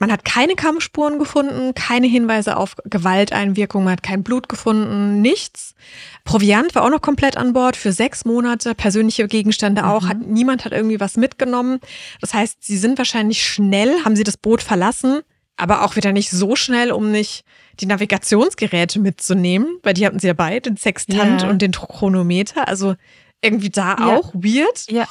[0.00, 5.74] Man hat keine Kampfspuren gefunden, keine Hinweise auf Gewalteinwirkung, man hat kein Blut gefunden, nichts.
[6.24, 10.64] Proviant war auch noch komplett an Bord für sechs Monate, persönliche Gegenstände auch, hat, niemand
[10.64, 11.80] hat irgendwie was mitgenommen.
[12.22, 15.20] Das heißt, sie sind wahrscheinlich schnell, haben sie das Boot verlassen,
[15.58, 17.44] aber auch wieder nicht so schnell, um nicht
[17.80, 21.50] die Navigationsgeräte mitzunehmen, weil die hatten sie dabei, den Sextant Ja.
[21.50, 22.94] und den Chronometer, also
[23.42, 24.16] irgendwie da Ja.
[24.16, 24.86] auch weird.
[24.90, 25.06] Ja.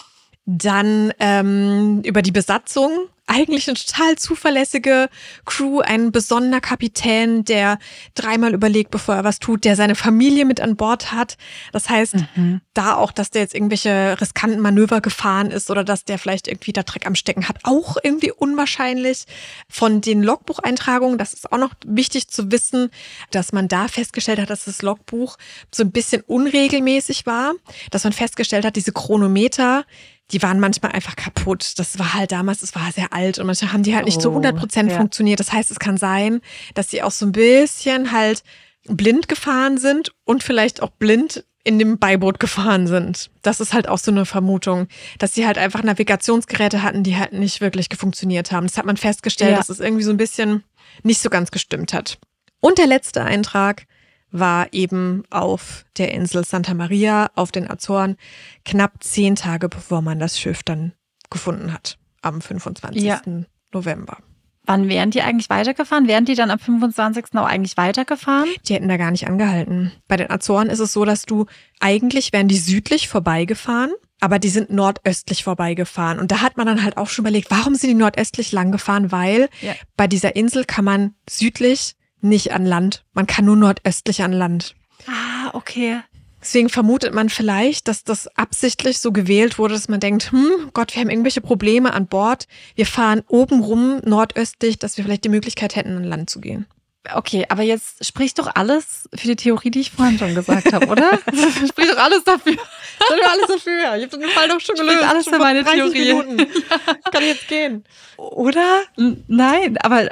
[0.45, 2.89] Dann ähm, über die Besatzung.
[3.31, 5.07] Eigentlich eine total zuverlässige
[5.45, 7.77] Crew, ein besonderer Kapitän, der
[8.15, 11.37] dreimal überlegt, bevor er was tut, der seine Familie mit an Bord hat.
[11.71, 12.61] Das heißt, Mhm.
[12.73, 16.73] da auch, dass der jetzt irgendwelche riskanten Manöver gefahren ist oder dass der vielleicht irgendwie
[16.73, 19.25] da Dreck am Stecken hat, auch irgendwie unwahrscheinlich.
[19.69, 22.89] Von den Logbucheintragungen, das ist auch noch wichtig zu wissen,
[23.29, 25.37] dass man da festgestellt hat, dass das Logbuch
[25.71, 27.53] so ein bisschen unregelmäßig war,
[27.91, 29.85] dass man festgestellt hat, diese Chronometer,
[30.31, 31.73] die waren manchmal einfach kaputt.
[31.77, 34.29] Das war halt damals, es war sehr alt und manchmal haben die halt nicht zu
[34.29, 34.97] Oh, 100 Prozent ja.
[34.97, 35.39] funktioniert.
[35.39, 36.41] Das heißt, es kann sein,
[36.75, 38.43] dass sie auch so ein bisschen halt
[38.87, 43.29] blind gefahren sind und vielleicht auch blind in dem Beiboot gefahren sind.
[43.41, 47.33] Das ist halt auch so eine Vermutung, dass sie halt einfach Navigationsgeräte hatten, die halt
[47.33, 48.65] nicht wirklich funktioniert haben.
[48.67, 49.57] Das hat man festgestellt, Ja.
[49.57, 50.63] dass es irgendwie so ein bisschen
[51.03, 52.17] nicht so ganz gestimmt hat.
[52.61, 53.85] Und der letzte Eintrag
[54.31, 58.15] war eben auf der Insel Santa Maria auf den Azoren,
[58.65, 60.93] knapp zehn Tage bevor man das Schiff dann
[61.29, 63.01] gefunden hat, am 25.
[63.01, 63.21] Ja.
[63.73, 64.17] November.
[64.65, 66.07] Wann wären die eigentlich weitergefahren?
[66.07, 67.25] Wären die dann am 25.
[67.35, 68.47] auch eigentlich weitergefahren?
[68.67, 69.91] Die hätten da gar nicht angehalten.
[70.07, 71.47] Bei den Azoren ist es so, dass du
[71.79, 76.19] eigentlich wären die südlich vorbeigefahren, aber die sind nordöstlich vorbeigefahren.
[76.19, 79.11] Und da hat man dann halt auch schon überlegt, warum sind die nordöstlich lang gefahren?
[79.11, 79.73] Weil Ja.
[79.97, 83.03] bei dieser Insel kann man südlich nicht an Land.
[83.13, 84.75] Man kann nur nordöstlich an Land.
[85.07, 86.01] Ah, okay.
[86.41, 90.95] Deswegen vermutet man vielleicht, dass das absichtlich so gewählt wurde, dass man denkt, hm, Gott,
[90.95, 92.47] wir haben irgendwelche Probleme an Bord.
[92.75, 96.65] Wir fahren oben rum nordöstlich, dass wir vielleicht die Möglichkeit hätten, an Land zu gehen.
[97.13, 100.87] Okay, aber jetzt spricht doch alles für die Theorie, die ich vorhin schon gesagt habe,
[100.87, 101.17] oder?
[101.67, 102.55] spricht doch alles dafür.
[102.55, 103.95] Das ist alles dafür.
[103.97, 105.09] Ich habe den Fall doch schon Spricht gelöst.
[105.09, 106.13] alles Schon für meine 30 Theorie.
[106.13, 106.37] Minuten.
[107.11, 107.83] Kann jetzt gehen.
[108.17, 108.81] Oder?
[108.97, 110.09] N- Nein, aber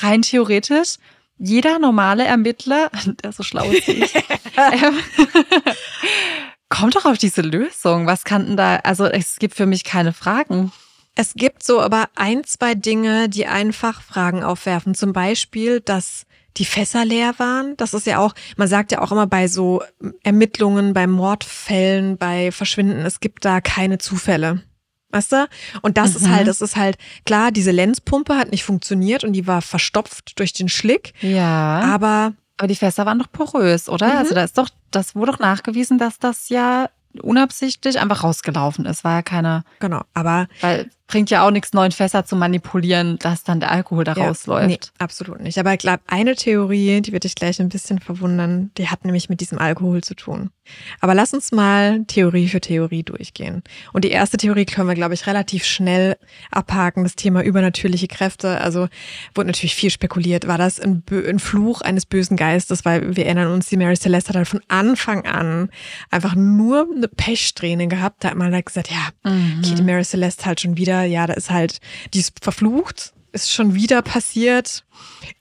[0.00, 0.96] rein theoretisch,
[1.42, 2.90] jeder normale Ermittler,
[3.22, 4.14] der so schlau ist wie ich,
[4.56, 4.98] ähm,
[6.68, 8.06] kommt doch auf diese Lösung.
[8.06, 10.72] Was kann denn da, also es gibt für mich keine Fragen.
[11.14, 14.94] Es gibt so aber ein, zwei Dinge, die einfach Fragen aufwerfen.
[14.94, 16.24] Zum Beispiel, dass
[16.56, 17.76] die Fässer leer waren.
[17.76, 19.82] Das ist ja auch, man sagt ja auch immer bei so
[20.22, 24.62] Ermittlungen, bei Mordfällen, bei Verschwinden, es gibt da keine Zufälle.
[25.12, 25.46] Weißt du?
[25.82, 26.34] Und das ist Mhm.
[26.34, 30.52] halt, das ist halt, klar, diese Lenzpumpe hat nicht funktioniert und die war verstopft durch
[30.52, 31.12] den Schlick.
[31.20, 31.80] Ja.
[31.84, 34.06] Aber Aber die Fässer waren doch porös, oder?
[34.08, 34.16] Mhm.
[34.18, 36.88] Also da ist doch, das wurde doch nachgewiesen, dass das ja
[37.20, 39.04] unabsichtlich einfach rausgelaufen ist.
[39.04, 43.44] War ja keine, genau, aber weil bringt ja auch nichts, neuen Fässer zu manipulieren, dass
[43.44, 44.66] dann der Alkohol da Ja, rausläuft.
[44.68, 45.58] Nee, absolut nicht.
[45.58, 49.28] Aber ich glaube, eine Theorie, die wird dich gleich ein bisschen verwundern, die hat nämlich
[49.28, 50.50] mit diesem Alkohol zu tun.
[51.00, 53.62] Aber lass uns mal Theorie für Theorie durchgehen.
[53.92, 56.16] Und die erste Theorie können wir, glaube ich, relativ schnell
[56.50, 57.02] abhaken.
[57.02, 58.60] Das Thema übernatürliche Kräfte.
[58.60, 58.88] Also
[59.34, 60.46] wurde natürlich viel spekuliert.
[60.46, 62.84] War das ein, Bö- ein Fluch eines bösen Geistes?
[62.84, 65.68] Weil wir erinnern uns, die Mary Celeste hat halt von Anfang an
[66.10, 68.22] einfach nur eine Pechsträhne gehabt.
[68.24, 69.62] Da hat man halt gesagt, ja, Mhm.
[69.64, 71.80] okay, die Mary Celeste halt schon wieder, ja, da ist halt,
[72.14, 74.84] die ist verflucht, ist schon wieder passiert.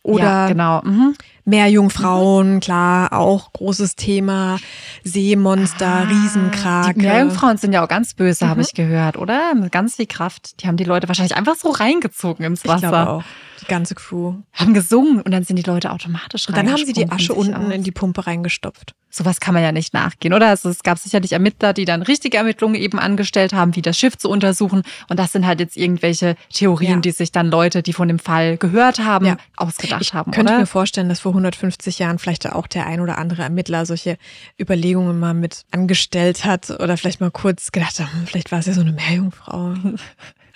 [0.03, 0.81] Oder ja, genau.
[0.83, 1.15] Mhm.
[1.45, 4.57] Meerjungfrauen, klar, auch großes Thema.
[5.03, 6.93] Seemonster, Ah, Riesenkrake.
[6.99, 8.65] Die Meerjungfrauen sind ja auch ganz böse, habe Mhm.
[8.67, 9.53] ich gehört, oder?
[9.55, 10.61] Mit ganz viel Kraft.
[10.61, 12.89] Die haben die Leute wahrscheinlich einfach so reingezogen ins Ich Wasser.
[12.89, 13.23] glaube auch.
[13.61, 14.35] Die ganze Crew.
[14.53, 17.53] Haben gesungen und dann sind die Leute automatisch Und dann haben sie die Asche unten
[17.53, 17.71] aus.
[17.73, 18.95] in die Pumpe reingestopft.
[19.13, 20.47] Sowas kann man ja nicht nachgehen, oder?
[20.47, 24.17] Also es gab sicherlich Ermittler, die dann richtige Ermittlungen eben angestellt haben, wie das Schiff
[24.17, 24.83] zu untersuchen.
[25.09, 26.99] Und das sind halt jetzt irgendwelche Theorien, Ja.
[27.01, 29.37] die sich dann Leute, die von dem Fall gehört haben, Ja.
[29.57, 30.59] Ausgedacht Ich haben, könnte oder?
[30.61, 34.17] mir vorstellen, dass vor 150 Jahren vielleicht auch der ein oder andere Ermittler solche
[34.59, 38.65] Überlegungen mal mit angestellt hat oder vielleicht mal kurz gedacht hat, hm, vielleicht war es
[38.65, 39.75] ja so eine Meerjungfrau.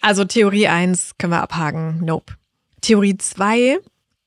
[0.01, 2.05] Also Theorie 1 können wir abhaken.
[2.05, 2.35] Nope.
[2.81, 3.79] Theorie 2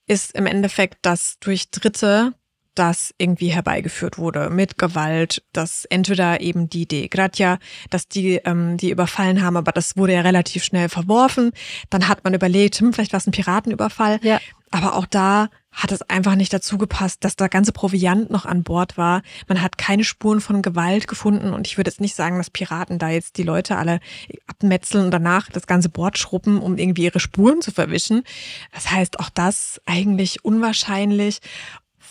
[0.08, 2.32] ist im Endeffekt, dass durch Dritte
[2.78, 7.58] das irgendwie herbeigeführt wurde mit Gewalt, dass entweder eben die De Gratia,
[7.90, 11.52] dass die ähm, die überfallen haben, aber das wurde ja relativ schnell verworfen.
[11.90, 14.20] Dann hat man überlegt, hm, vielleicht war es ein Piratenüberfall.
[14.22, 14.40] Ja.
[14.70, 18.64] Aber auch da hat es einfach nicht dazu gepasst, dass der ganze Proviant noch an
[18.64, 19.22] Bord war.
[19.46, 22.98] Man hat keine Spuren von Gewalt gefunden und ich würde jetzt nicht sagen, dass Piraten
[22.98, 24.00] da jetzt die Leute alle
[24.46, 28.24] abmetzeln und danach das ganze Bord schruppen, um irgendwie ihre Spuren zu verwischen.
[28.72, 31.38] Das heißt, auch das eigentlich unwahrscheinlich.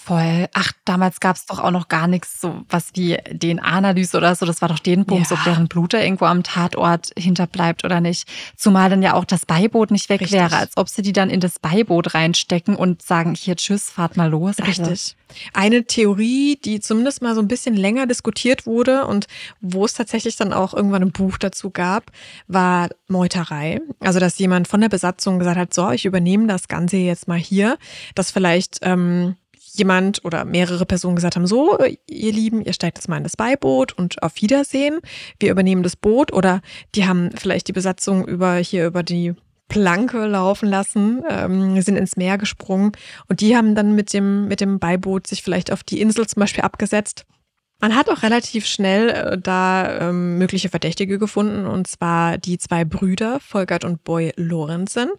[0.08, 0.47] Voll.
[0.53, 4.45] Ach, damals gab es doch auch noch gar nichts, so was wie DNA-Analyse oder so.
[4.45, 5.36] Das war doch den Punkt, Ja.
[5.36, 8.26] ob deren Blut da irgendwo am Tatort hinterbleibt oder nicht.
[8.55, 10.39] Zumal dann ja auch das Beiboot nicht weg Richtig.
[10.39, 14.16] wäre, als ob sie die dann in das Beiboot reinstecken und sagen, hier, tschüss, fahrt
[14.16, 14.55] mal los.
[14.60, 15.18] Also, Richtig.
[15.53, 19.28] Eine Theorie, die zumindest mal so ein bisschen länger diskutiert wurde und
[19.60, 22.12] wo es tatsächlich dann auch irgendwann ein Buch dazu gab,
[22.47, 23.82] war Meuterei.
[23.99, 27.38] Also, dass jemand von der Besatzung gesagt hat, so, ich übernehme das Ganze jetzt mal
[27.38, 27.78] hier,
[28.16, 29.36] dass vielleicht ähm,
[29.78, 33.38] jemand oder mehrere Personen gesagt haben, so, ihr Lieben, ihr steigt jetzt mal in das
[33.38, 35.00] Beiboot und auf Wiedersehen,
[35.40, 36.62] wir übernehmen das Boot oder
[36.96, 39.34] die haben vielleicht die Besatzung über hier über die
[39.70, 42.94] Planke laufen lassen, ähm, sind ins Meer gesprungen
[43.28, 46.40] und die haben dann mit dem, mit dem Beiboot sich vielleicht auf die Insel zum
[46.40, 47.26] Beispiel abgesetzt.
[47.80, 52.86] Man hat auch relativ schnell äh, da ähm, mögliche Verdächtige gefunden, und zwar die zwei
[52.86, 55.12] Brüder, Volkert und Boy Lorenzen,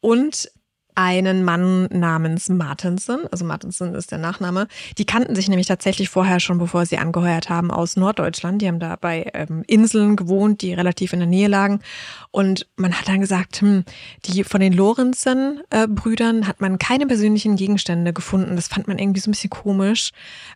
[0.00, 0.50] und
[0.94, 4.66] einen Mann namens Martensen, also Martensen ist der Nachname.
[4.98, 8.62] Die kannten sich nämlich tatsächlich vorher schon, bevor sie angeheuert haben, aus Norddeutschland.
[8.62, 11.80] Die haben da bei ähm, Inseln gewohnt, die relativ in der Nähe lagen.
[12.30, 13.84] Und man hat dann gesagt, hm,
[14.26, 18.56] die von den Lorenzen-Brüdern hat man keine persönlichen Gegenstände gefunden.
[18.56, 20.10] Das fand man irgendwie so ein bisschen komisch.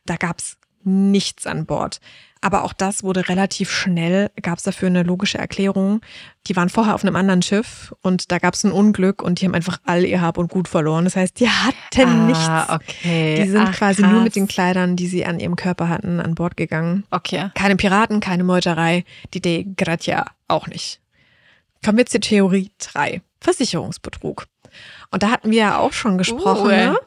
[0.07, 2.01] Da gab's nichts an Bord.
[2.45, 6.03] Aber auch das wurde relativ schnell, gab es dafür eine logische Erklärung.
[6.47, 9.47] Die waren vorher auf einem anderen Schiff und da gab es ein Unglück und die
[9.47, 11.05] haben einfach all ihr Hab und Gut verloren.
[11.05, 12.49] Das heißt, die hatten ah, nichts.
[12.69, 13.43] okay.
[13.43, 14.13] Die sind Ach, quasi krass.
[14.13, 17.05] nur mit den Kleidern, die sie an ihrem Körper hatten, an Bord gegangen.
[17.11, 17.49] Okay.
[17.55, 21.01] Keine Piraten, keine Meuterei, die De Gratia auch nicht.
[21.83, 23.23] Kommen wir zur Theorie 3.
[23.41, 24.49] Versicherungsbetrug.
[25.11, 26.69] Und da hatten wir ja auch schon gesprochen, Uh.
[26.69, 26.99] ne?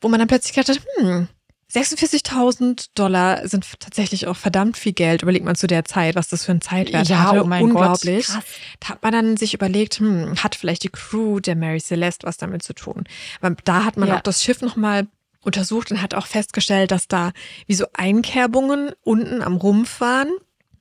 [0.00, 1.26] wo man dann plötzlich gedacht hat, hm,
[1.72, 5.22] 46.000 Dollar sind tatsächlich auch verdammt viel Geld.
[5.22, 7.42] Überlegt man zu der Zeit, was das für ein Zeitwert Ja, hatte.
[7.42, 8.26] oh mein Unglaublich.
[8.26, 8.36] Gott.
[8.36, 8.44] Krass.
[8.80, 12.36] Da hat man dann sich überlegt, hm, hat vielleicht die Crew der Mary Celeste was
[12.38, 13.04] damit zu tun?
[13.40, 14.16] Weil da hat man Ja.
[14.16, 15.06] auch das Schiff nochmal
[15.42, 17.32] untersucht und hat auch festgestellt, dass da
[17.66, 20.28] wie so Einkerbungen unten am Rumpf waren.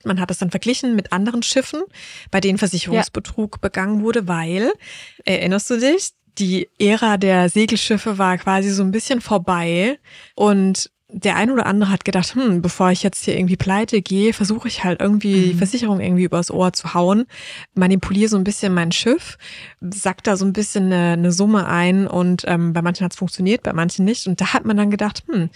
[0.03, 1.81] Man hat es dann verglichen mit anderen Schiffen,
[2.31, 4.71] bei denen Versicherungsbetrug begangen wurde, weil,
[5.25, 9.99] erinnerst du dich, die Ära der Segelschiffe war quasi so ein bisschen vorbei
[10.35, 14.33] und der ein oder andere hat gedacht, hm, bevor ich jetzt hier irgendwie pleite gehe,
[14.33, 15.57] versuche ich halt irgendwie die Mhm.
[15.57, 17.27] Versicherung irgendwie übers Ohr zu hauen,
[17.75, 19.37] manipuliere so ein bisschen mein Schiff,
[19.79, 23.17] sack da so ein bisschen eine, eine Summe ein und ähm, bei manchen hat es
[23.17, 24.27] funktioniert, bei manchen nicht.
[24.27, 25.49] Und da hat man dann gedacht, hm,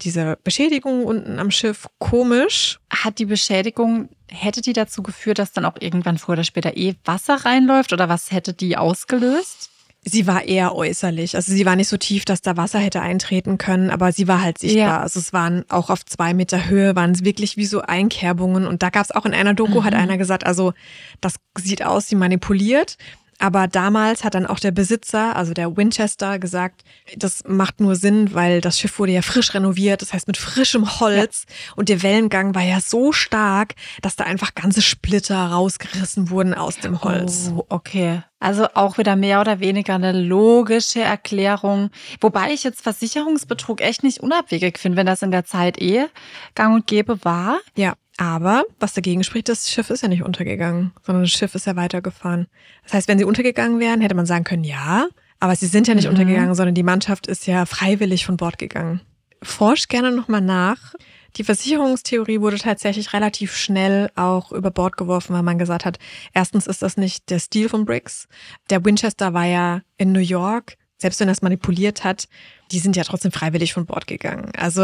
[0.00, 2.80] diese Beschädigung unten am Schiff, komisch.
[2.90, 6.94] Hat die Beschädigung, hätte die dazu geführt, dass dann auch irgendwann früher oder später eh
[7.04, 9.70] Wasser reinläuft oder was hätte die ausgelöst?
[10.06, 11.34] Sie war eher äußerlich.
[11.34, 14.42] Also sie war nicht so tief, dass da Wasser hätte eintreten können, aber sie war
[14.42, 14.82] halt sichtbar.
[14.84, 15.00] Ja.
[15.00, 18.66] Also es waren auch auf zwei Meter Höhe, waren es wirklich wie so Einkerbungen.
[18.66, 20.00] Und da gab es auch in einer Doku, hat Mhm.
[20.00, 20.74] einer gesagt, also
[21.20, 22.96] das sieht aus, sie manipuliert.
[23.38, 26.82] Aber damals hat dann auch der Besitzer, also der Winchester, gesagt,
[27.16, 31.00] das macht nur Sinn, weil das Schiff wurde ja frisch renoviert, das heißt mit frischem
[31.00, 31.46] Holz.
[31.76, 36.78] Und der Wellengang war ja so stark, dass da einfach ganze Splitter rausgerissen wurden aus
[36.78, 37.52] dem Holz.
[37.54, 38.22] Oh, okay.
[38.40, 41.90] Also auch wieder mehr oder weniger eine logische Erklärung.
[42.20, 46.06] Wobei ich jetzt Versicherungsbetrug echt nicht unabwegig finde, wenn das in der Zeit eh
[46.54, 47.58] gang und gäbe war.
[47.74, 51.66] Ja, aber was dagegen spricht, das Schiff ist ja nicht untergegangen, sondern das Schiff ist
[51.66, 52.46] ja weitergefahren.
[52.84, 55.06] Das heißt, wenn sie untergegangen wären, hätte man sagen können, ja,
[55.40, 56.10] aber sie sind ja nicht Mhm.
[56.10, 59.00] untergegangen, sondern die Mannschaft ist ja freiwillig von Bord gegangen.
[59.42, 60.94] Forscht gerne nochmal nach.
[61.36, 65.98] Die Versicherungstheorie wurde tatsächlich relativ schnell auch über Bord geworfen, weil man gesagt hat,
[66.32, 68.28] erstens ist das nicht der Stil von Briggs.
[68.70, 72.28] Der Winchester war ja in New York, selbst wenn er es manipuliert hat,
[72.72, 74.50] die sind ja trotzdem freiwillig von Bord gegangen.
[74.56, 74.82] Also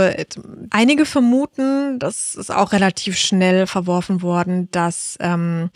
[0.70, 5.70] einige vermuten, das ist auch relativ schnell verworfen worden, dass ähm,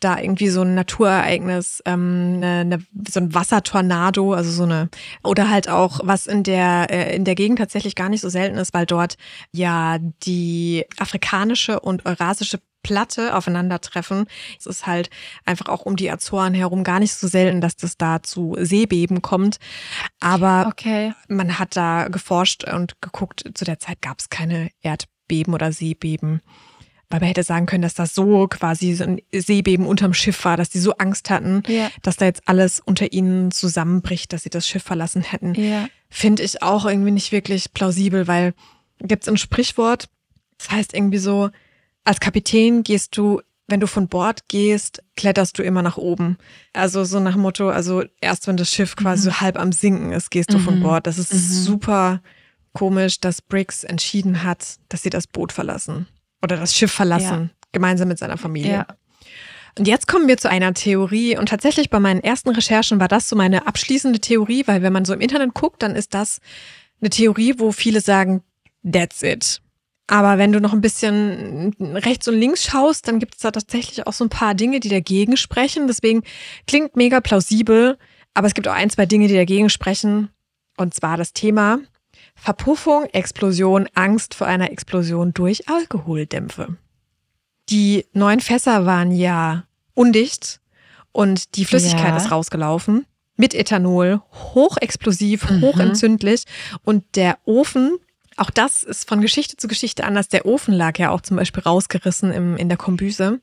[0.00, 4.88] da irgendwie so ein Naturereignis, ähm, eine, eine, so ein Wassertornado, also so eine,
[5.22, 8.56] oder halt auch was in der äh, in der Gegend tatsächlich gar nicht so selten
[8.56, 9.16] ist, weil dort
[9.52, 14.26] ja die afrikanische und eurasische Platte aufeinandertreffen.
[14.58, 15.10] Es ist halt
[15.44, 19.22] einfach auch um die Azoren herum gar nicht so selten, dass das da zu Seebeben
[19.22, 19.58] kommt.
[20.20, 21.12] Aber okay.
[21.28, 26.40] man hat da geforscht und geguckt, zu der Zeit gab es keine Erdbeben oder Seebeben.
[27.10, 30.56] Weil man hätte sagen können, dass das so quasi so ein Seebeben unterm Schiff war,
[30.56, 31.90] dass die so Angst hatten, ja.
[32.02, 35.54] dass da jetzt alles unter ihnen zusammenbricht, dass sie das Schiff verlassen hätten.
[35.54, 35.88] Ja.
[36.08, 38.54] Finde ich auch irgendwie nicht wirklich plausibel, weil
[39.00, 40.08] gibt es ein Sprichwort,
[40.58, 41.50] das heißt irgendwie so,
[42.04, 46.38] als Kapitän gehst du, wenn du von Bord gehst, kletterst du immer nach oben.
[46.72, 49.32] Also so nach Motto, also erst wenn das Schiff quasi mhm.
[49.32, 50.62] so halb am Sinken ist, gehst du mhm.
[50.62, 51.06] von Bord.
[51.06, 51.38] Das ist mhm.
[51.38, 52.20] super
[52.72, 56.06] komisch, dass Briggs entschieden hat, dass sie das Boot verlassen
[56.42, 57.68] oder das Schiff verlassen, ja.
[57.72, 58.72] gemeinsam mit seiner Familie.
[58.72, 58.86] Ja.
[59.78, 61.36] Und jetzt kommen wir zu einer Theorie.
[61.36, 65.04] Und tatsächlich bei meinen ersten Recherchen war das so meine abschließende Theorie, weil wenn man
[65.04, 66.40] so im Internet guckt, dann ist das
[67.00, 68.42] eine Theorie, wo viele sagen,
[68.90, 69.60] that's it.
[70.10, 74.08] Aber wenn du noch ein bisschen rechts und links schaust, dann gibt es da tatsächlich
[74.08, 75.86] auch so ein paar Dinge, die dagegen sprechen.
[75.86, 76.24] Deswegen
[76.66, 77.96] klingt mega plausibel,
[78.34, 80.30] aber es gibt auch ein, zwei Dinge, die dagegen sprechen.
[80.76, 81.78] Und zwar das Thema
[82.34, 86.76] Verpuffung, Explosion, Angst vor einer Explosion durch Alkoholdämpfe.
[87.68, 89.62] Die neuen Fässer waren ja
[89.94, 90.60] undicht
[91.12, 92.16] und die Flüssigkeit ja.
[92.16, 93.06] ist rausgelaufen
[93.36, 94.22] mit Ethanol,
[94.54, 95.62] hochexplosiv, mhm.
[95.62, 96.46] hochentzündlich
[96.82, 98.00] und der Ofen
[98.40, 100.28] auch das ist von Geschichte zu Geschichte anders.
[100.28, 103.40] Der Ofen lag ja auch zum Beispiel rausgerissen im, in der Kombüse.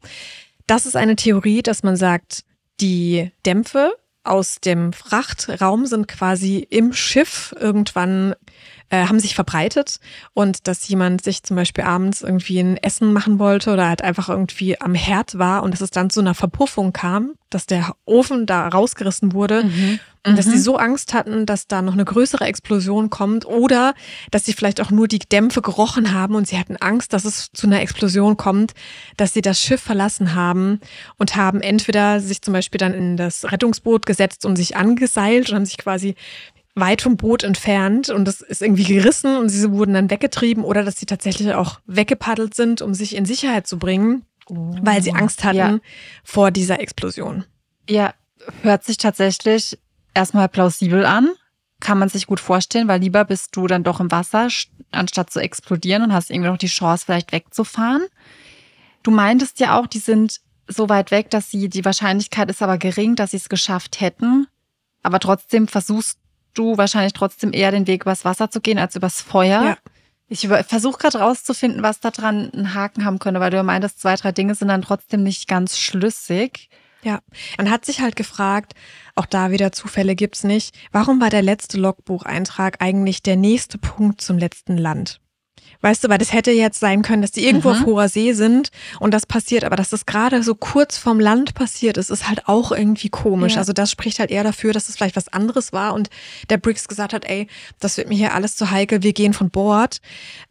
[0.65, 2.43] Das ist eine Theorie, dass man sagt,
[2.81, 3.93] die Dämpfe
[4.23, 8.35] aus dem Frachtraum sind quasi im Schiff irgendwann
[8.89, 9.99] äh, haben sich verbreitet
[10.33, 14.29] und dass jemand sich zum Beispiel abends irgendwie ein Essen machen wollte oder halt einfach
[14.29, 18.45] irgendwie am Herd war und dass es dann zu einer Verpuffung kam, dass der Ofen
[18.45, 19.99] da rausgerissen wurde mhm.
[20.25, 20.61] und dass sie mhm.
[20.61, 23.93] so Angst hatten, dass da noch eine größere Explosion kommt oder
[24.31, 27.51] dass sie vielleicht auch nur die Dämpfe gerochen haben und sie hatten Angst, dass es
[27.53, 28.73] zu einer Explosion kommt,
[29.15, 30.79] dass sie das Schiff verlassen haben
[31.17, 35.55] und haben entweder sich zum Beispiel dann in das Rettungsboot gesetzt und sich angeseilt und
[35.55, 36.15] haben sich quasi
[36.79, 40.83] weit vom Boot entfernt und das ist irgendwie gerissen und sie wurden dann weggetrieben oder
[40.83, 44.75] dass sie tatsächlich auch weggepaddelt sind, um sich in Sicherheit zu bringen, oh.
[44.81, 45.79] weil sie Angst hatten ja.
[46.23, 47.45] vor dieser Explosion.
[47.89, 48.13] Ja,
[48.61, 49.77] hört sich tatsächlich
[50.13, 51.31] erstmal plausibel an.
[51.79, 54.47] Kann man sich gut vorstellen, weil lieber bist du dann doch im Wasser,
[54.91, 58.03] anstatt zu explodieren und hast irgendwie noch die Chance, vielleicht wegzufahren.
[59.03, 62.77] Du meintest ja auch, die sind so weit weg, dass sie, die Wahrscheinlichkeit ist aber
[62.77, 64.47] gering, dass sie es geschafft hätten.
[65.03, 66.19] Aber trotzdem versuchst
[66.57, 69.63] du wahrscheinlich trotzdem eher den Weg übers Wasser zu gehen als übers Feuer.
[69.63, 69.77] Ja.
[70.29, 74.15] Ich versuche gerade rauszufinden, was da dran einen Haken haben könnte, weil du meintest, zwei,
[74.15, 76.69] drei Dinge sind dann trotzdem nicht ganz schlüssig.
[77.01, 77.19] Ja,
[77.57, 78.73] man hat sich halt gefragt,
[79.15, 84.19] auch da wieder Zufälle gibt's nicht, warum war der letzte Logbucheintrag eigentlich der nächste Punkt
[84.19, 85.21] zum letzten Land?
[85.81, 87.75] Weißt du, weil das hätte jetzt sein können, dass die irgendwo mhm.
[87.75, 91.53] auf hoher See sind und das passiert, aber dass das gerade so kurz vom Land
[91.53, 93.53] passiert ist, ist halt auch irgendwie komisch.
[93.53, 93.59] Ja.
[93.59, 96.09] Also das spricht halt eher dafür, dass es vielleicht was anderes war und
[96.49, 97.47] der Briggs gesagt hat, ey,
[97.79, 100.01] das wird mir hier alles zu heikel, wir gehen von Bord.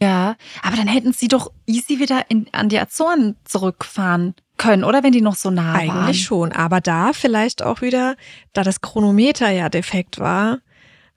[0.01, 5.03] Ja, aber dann hätten sie doch easy wieder in, an die Azoren zurückfahren können, oder
[5.03, 6.05] wenn die noch so nah Eigentlich waren?
[6.05, 8.17] Eigentlich schon, aber da vielleicht auch wieder,
[8.53, 10.61] da das Chronometer ja defekt war,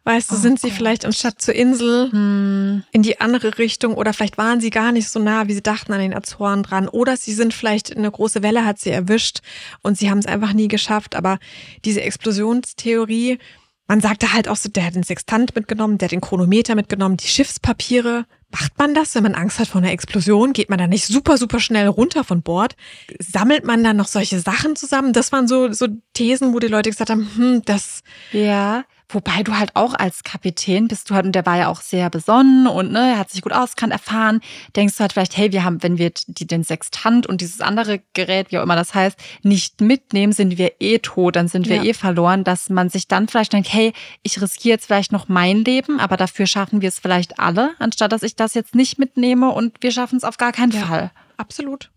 [0.06, 0.78] Weißt du, oh sind sie Gott.
[0.78, 2.84] vielleicht anstatt zur Insel hm.
[2.91, 5.93] in die andere Richtung oder vielleicht waren sie gar nicht so nah, wie sie dachten
[5.93, 9.39] an den Azoren dran oder sie sind vielleicht eine große Welle hat sie erwischt
[9.82, 11.16] und sie haben es einfach nie geschafft.
[11.16, 11.38] Aber
[11.86, 13.39] diese Explosionstheorie,
[13.88, 17.18] man sagte halt auch so, der hat den Sextant mitgenommen, der hat den Chronometer mitgenommen,
[17.18, 18.26] die Schiffspapiere.
[18.52, 20.54] Macht man das, wenn man Angst hat vor einer Explosion?
[20.54, 22.76] Geht man da nicht super, super schnell runter von Bord?
[23.20, 25.12] Sammelt man dann noch solche Sachen zusammen?
[25.12, 28.02] Das waren so, so Thesen, wo die Leute gesagt haben, hm, das.
[28.32, 28.86] Ja.
[29.12, 32.12] Wobei du halt auch als Kapitän bist du halt, und der war ja auch sehr
[32.12, 34.39] besonnen und ne, er hat sich gut auskannt, erfahren,
[34.76, 38.01] denkst du halt vielleicht, hey, wir haben, wenn wir die, den Sextant und dieses andere
[38.14, 41.78] Gerät, wie auch immer das heißt, nicht mitnehmen, sind wir eh tot, dann sind wir
[41.78, 41.84] ja.
[41.86, 45.64] eh verloren, dass man sich dann vielleicht denkt, hey, ich riskiere jetzt vielleicht noch mein
[45.64, 49.49] Leben, aber dafür schaffen wir es vielleicht alle, anstatt dass ich das jetzt nicht mitnehme
[49.49, 51.12] und wir schaffen es auf gar keinen ja, Fall.
[51.38, 51.89] Absolut.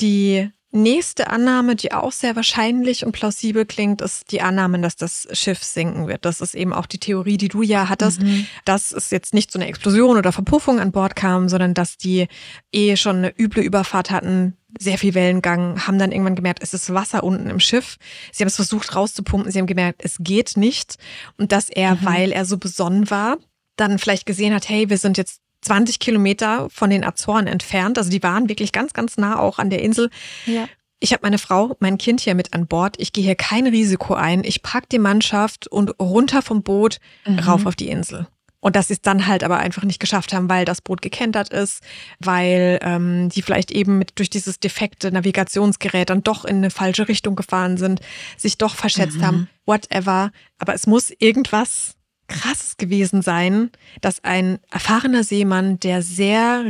[0.00, 5.26] Die Nächste Annahme, die auch sehr wahrscheinlich und plausibel klingt, ist die Annahme, dass das
[5.32, 6.26] Schiff sinken wird.
[6.26, 8.46] Das ist eben auch die Theorie, die du ja hattest, mhm.
[8.66, 12.28] dass es jetzt nicht zu einer Explosion oder Verpuffung an Bord kam, sondern dass die
[12.70, 16.92] eh schon eine üble Überfahrt hatten, sehr viel Wellengang, haben dann irgendwann gemerkt, es ist
[16.92, 17.96] Wasser unten im Schiff.
[18.30, 20.96] Sie haben es versucht rauszupumpen, sie haben gemerkt, es geht nicht.
[21.38, 22.04] Und dass er, mhm.
[22.04, 23.38] weil er so besonnen war,
[23.76, 27.98] dann vielleicht gesehen hat, hey, wir sind jetzt 20 Kilometer von den Azoren entfernt.
[27.98, 30.10] Also die waren wirklich ganz, ganz nah auch an der Insel.
[30.46, 30.66] Ja.
[31.00, 32.96] Ich habe meine Frau, mein Kind hier mit an Bord.
[32.98, 34.42] Ich gehe hier kein Risiko ein.
[34.42, 37.38] Ich pack die Mannschaft und runter vom Boot Mhm.
[37.38, 38.26] rauf auf die Insel.
[38.60, 41.50] Und dass sie es dann halt aber einfach nicht geschafft haben, weil das Boot gekentert
[41.50, 41.80] ist,
[42.18, 47.06] weil ähm, die vielleicht eben mit durch dieses defekte Navigationsgerät dann doch in eine falsche
[47.06, 48.00] Richtung gefahren sind,
[48.36, 49.22] sich doch verschätzt Mhm.
[49.26, 50.32] haben, whatever.
[50.58, 51.94] Aber es muss irgendwas
[52.28, 53.70] krasses gewesen sein,
[54.00, 56.64] dass ein erfahrener Seemann, der sehr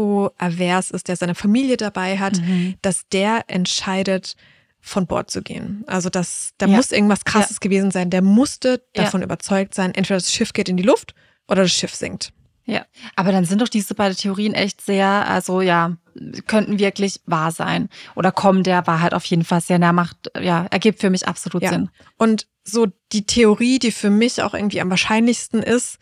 [0.00, 2.74] risikoavers ist, der seine Familie dabei hat, Mhm.
[2.82, 4.36] dass der entscheidet,
[4.84, 5.84] von Bord zu gehen.
[5.86, 6.74] Also das, da Ja.
[6.76, 8.10] muss irgendwas krasses gewesen sein.
[8.10, 9.04] Der musste Ja.
[9.04, 11.14] davon überzeugt sein, entweder das Schiff geht in die Luft
[11.46, 12.32] oder das Schiff sinkt.
[12.64, 12.84] Ja,
[13.14, 15.96] aber dann sind doch diese beiden Theorien echt sehr, also ja,
[16.46, 17.88] könnten wirklich wahr sein.
[18.14, 21.62] Oder kommen der Wahrheit auf jeden Fall sehr nah, macht, ja, ergibt für mich absolut
[21.62, 21.70] Ja.
[21.70, 21.90] Sinn.
[22.16, 25.98] Und so die Theorie, die für mich auch irgendwie am wahrscheinlichsten ist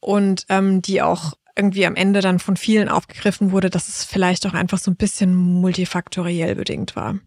[0.00, 4.46] und ähm, die auch irgendwie am Ende dann von vielen aufgegriffen wurde, dass es vielleicht
[4.46, 7.18] auch einfach so ein bisschen multifaktoriell bedingt war.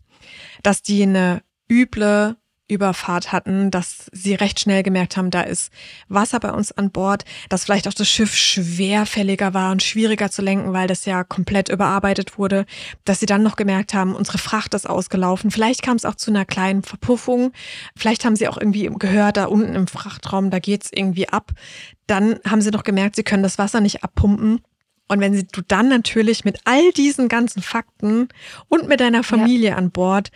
[0.63, 2.37] Dass die eine üble
[2.73, 5.71] Überfahrt hatten, dass sie recht schnell gemerkt haben, da ist
[6.09, 10.41] Wasser bei uns an Bord, dass vielleicht auch das Schiff schwerfälliger war und schwieriger zu
[10.41, 12.65] lenken, weil das ja komplett überarbeitet wurde,
[13.05, 15.51] dass sie dann noch gemerkt haben, unsere Fracht ist ausgelaufen.
[15.51, 17.51] Vielleicht kam es auch zu einer kleinen Verpuffung.
[17.95, 21.51] Vielleicht haben sie auch irgendwie gehört, da unten im Frachtraum, da geht's irgendwie ab.
[22.07, 24.61] Dann haben sie noch gemerkt, sie können das Wasser nicht abpumpen.
[25.07, 28.29] Und wenn sie, du dann natürlich mit all diesen ganzen Fakten
[28.69, 30.31] und mit deiner Familie an Bord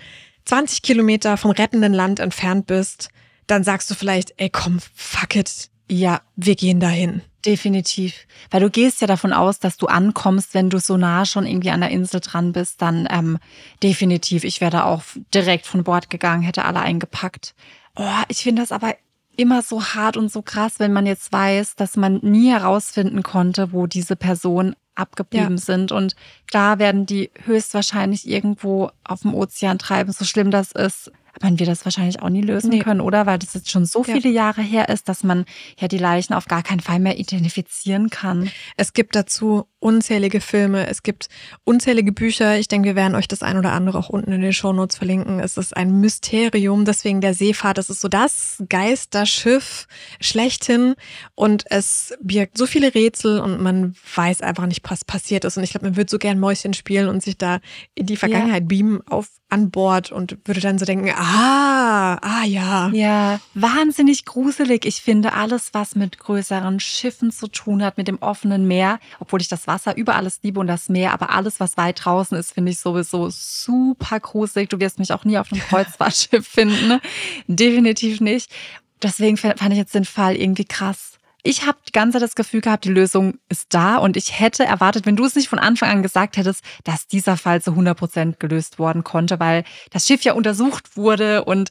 [0.47, 3.09] 20 Kilometer vom rettenden Land entfernt bist,
[3.47, 7.21] dann sagst du vielleicht, ey komm, fuck it, ja, wir gehen dahin.
[7.45, 8.25] Definitiv.
[8.49, 11.69] Weil du gehst ja davon aus, dass du ankommst, wenn du so nah schon irgendwie
[11.69, 13.37] an der Insel dran bist, dann ähm,
[13.83, 14.43] definitiv.
[14.43, 17.53] Ich wäre da auch direkt von Bord gegangen, hätte alle eingepackt.
[17.95, 18.95] Oh, ich finde das aber
[19.37, 23.71] immer so hart und so krass, wenn man jetzt weiß, dass man nie herausfinden konnte,
[23.71, 25.61] wo diese Personen abgeblieben Ja.
[25.61, 25.91] sind.
[25.91, 26.15] Und
[26.47, 31.11] klar werden die höchstwahrscheinlich irgendwo auf dem Ozean treiben, so schlimm das ist.
[31.39, 32.79] Man wird das wahrscheinlich auch nie lösen Nee.
[32.79, 33.27] können, oder?
[33.27, 34.15] Weil das jetzt schon so Ja.
[34.15, 35.45] viele Jahre her ist, dass man
[35.79, 38.49] ja die Leichen auf gar keinen Fall mehr identifizieren kann.
[38.75, 41.30] Es gibt dazu unzählige Filme, es gibt
[41.63, 42.57] unzählige Bücher.
[42.57, 45.39] Ich denke, wir werden euch das ein oder andere auch unten in den Shownotes verlinken.
[45.39, 47.78] Es ist ein Mysterium, deswegen der Seefahrt.
[47.78, 49.88] Das ist so das Geisterschiff
[50.19, 50.95] schlechthin
[51.36, 55.57] und es birgt so viele Rätsel und man weiß einfach nicht, was passiert ist.
[55.57, 57.59] Und ich glaube, man würde so gern Mäuschen spielen und sich da
[57.93, 62.89] in die Vergangenheit beamen auf an Bord und würde dann so denken, ah, ah ja.
[62.89, 64.86] Ja, wahnsinnig gruselig.
[64.86, 69.39] Ich finde alles, was mit größeren Schiffen zu tun hat, mit dem offenen Meer, obwohl
[69.39, 72.53] ich das Wasser über alles liebe und das Meer, aber alles, was weit draußen ist,
[72.53, 74.70] finde ich sowieso super gruselig.
[74.70, 76.88] Du wirst mich auch nie auf einem Kreuzfahrtschiff finden.
[76.88, 77.01] Ne?
[77.47, 78.51] Definitiv nicht.
[79.01, 81.18] Deswegen fand ich jetzt den Fall irgendwie krass.
[81.43, 84.65] Ich habe die ganze Zeit das Gefühl gehabt, die Lösung ist da und ich hätte
[84.65, 87.97] erwartet, wenn du es nicht von Anfang an gesagt hättest, dass dieser Fall zu 100
[87.97, 91.70] Prozent gelöst worden konnte, weil das Schiff ja untersucht wurde und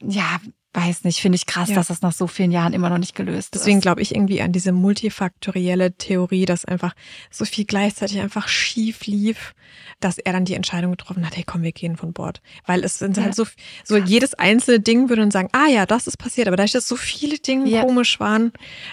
[0.00, 0.40] ja,
[0.74, 1.76] weiß nicht, finde ich krass, Ja.
[1.76, 3.82] dass das nach so vielen Jahren immer noch nicht gelöst Deswegen ist.
[3.82, 6.94] glaube ich irgendwie an diese multifaktorielle Theorie, dass einfach
[7.30, 9.54] so viel gleichzeitig einfach schief lief,
[10.00, 12.40] dass er dann die Entscheidung getroffen hat, hey komm, wir gehen von Bord.
[12.66, 13.24] Weil es sind Ja.
[13.24, 13.46] halt so,
[13.82, 16.46] so jedes einzelne Ding würde dann sagen, ah ja, das ist passiert.
[16.48, 17.82] Aber dadurch, dass so viele Dinge Ja.
[17.84, 18.52] komisch waren,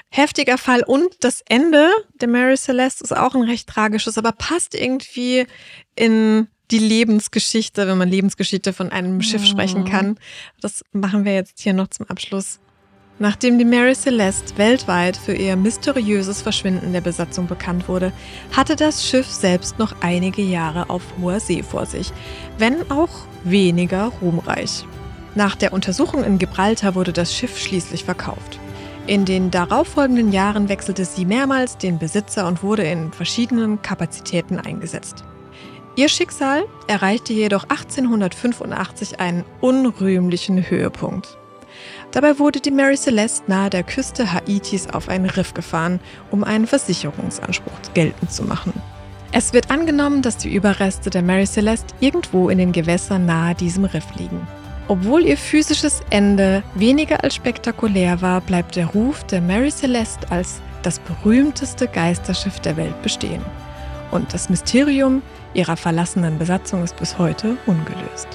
[0.09, 0.81] heftiger Fall.
[0.81, 5.45] Und das Ende der Mary Celeste ist auch ein recht tragisches, aber passt irgendwie
[5.95, 9.45] in die Lebensgeschichte, wenn man Lebensgeschichte von einem Schiff Mhm.
[9.45, 10.17] sprechen kann.
[10.61, 12.59] Das machen wir jetzt hier noch zum Abschluss.
[13.17, 18.11] Nachdem die Mary Celeste weltweit für ihr mysteriöses Verschwinden der Besatzung bekannt wurde,
[18.51, 22.11] hatte das Schiff selbst noch einige Jahre auf hoher See vor sich,
[22.57, 24.85] wenn auch weniger ruhmreich.
[25.33, 28.59] Nach der Untersuchung in Gibraltar wurde das Schiff schließlich verkauft.
[29.07, 35.23] In den darauffolgenden Jahren wechselte sie mehrmals den Besitzer und wurde in verschiedenen Kapazitäten eingesetzt.
[35.97, 41.37] Ihr Schicksal erreichte jedoch 1885 einen unrühmlichen Höhepunkt.
[42.11, 46.67] Dabei wurde die Mary Celeste nahe der Küste Haitis auf ein Riff gefahren, um einen
[46.67, 48.73] Versicherungsanspruch geltend zu machen.
[49.31, 53.85] Es wird angenommen, dass die Überreste der Mary Celeste irgendwo in den Gewässern nahe diesem
[53.85, 54.45] Riff liegen.
[54.89, 60.61] Obwohl ihr physisches Ende weniger als spektakulär war, bleibt der Ruf der Mary Celeste als
[60.83, 63.41] das berühmteste Geisterschiff der Welt bestehen.
[64.11, 65.21] Und das Mysterium
[65.53, 68.27] ihrer verlassenen Besatzung ist bis heute ungelöst.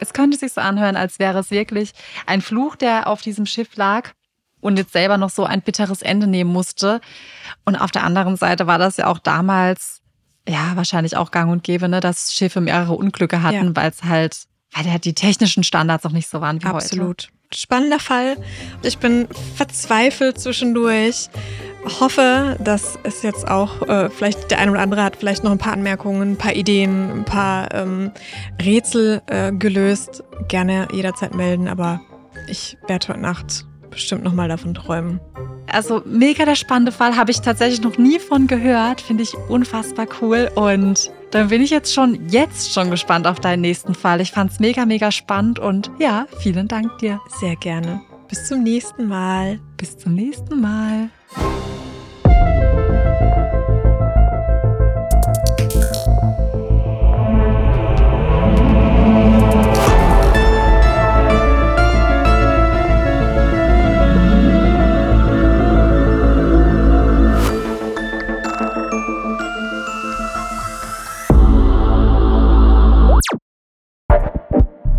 [0.00, 1.92] Es könnte sich so anhören, als wäre es wirklich
[2.26, 4.10] ein Fluch, der auf diesem Schiff lag
[4.60, 7.00] und jetzt selber noch so ein bitteres Ende nehmen musste.
[7.64, 10.00] Und auf der anderen Seite war das ja auch damals,
[10.48, 13.76] ja, wahrscheinlich auch gang und gäbe, ne, dass Schiffe mehrere Unglücke hatten, Ja.
[13.76, 14.44] weil es halt,
[14.74, 16.76] weil ja die technischen Standards noch nicht so waren wie heute.
[16.76, 17.28] Absolut.
[17.54, 18.36] Spannender Fall.
[18.82, 21.28] Ich bin verzweifelt zwischendurch.
[22.00, 25.58] hoffe, dass es jetzt auch, äh, vielleicht der eine oder andere hat vielleicht noch ein
[25.58, 28.12] paar Anmerkungen, ein paar Ideen, ein paar ähm,
[28.62, 30.22] Rätsel äh, gelöst.
[30.48, 32.00] Gerne jederzeit melden, aber
[32.48, 35.20] ich werde heute Nacht bestimmt nochmal davon träumen.
[35.70, 40.06] Also mega der spannende Fall, habe ich tatsächlich noch nie von gehört, finde ich unfassbar
[40.20, 44.20] cool und dann bin ich jetzt schon jetzt schon gespannt auf deinen nächsten Fall.
[44.20, 47.20] Ich fand es mega mega spannend und ja, vielen Dank dir.
[47.40, 48.00] Sehr gerne.
[48.28, 49.58] Bis zum nächsten Mal.
[49.76, 51.10] Bis zum nächsten Mal.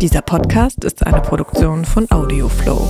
[0.04, 2.86] Dieser Podcast ist eine Produktion von Audioflow.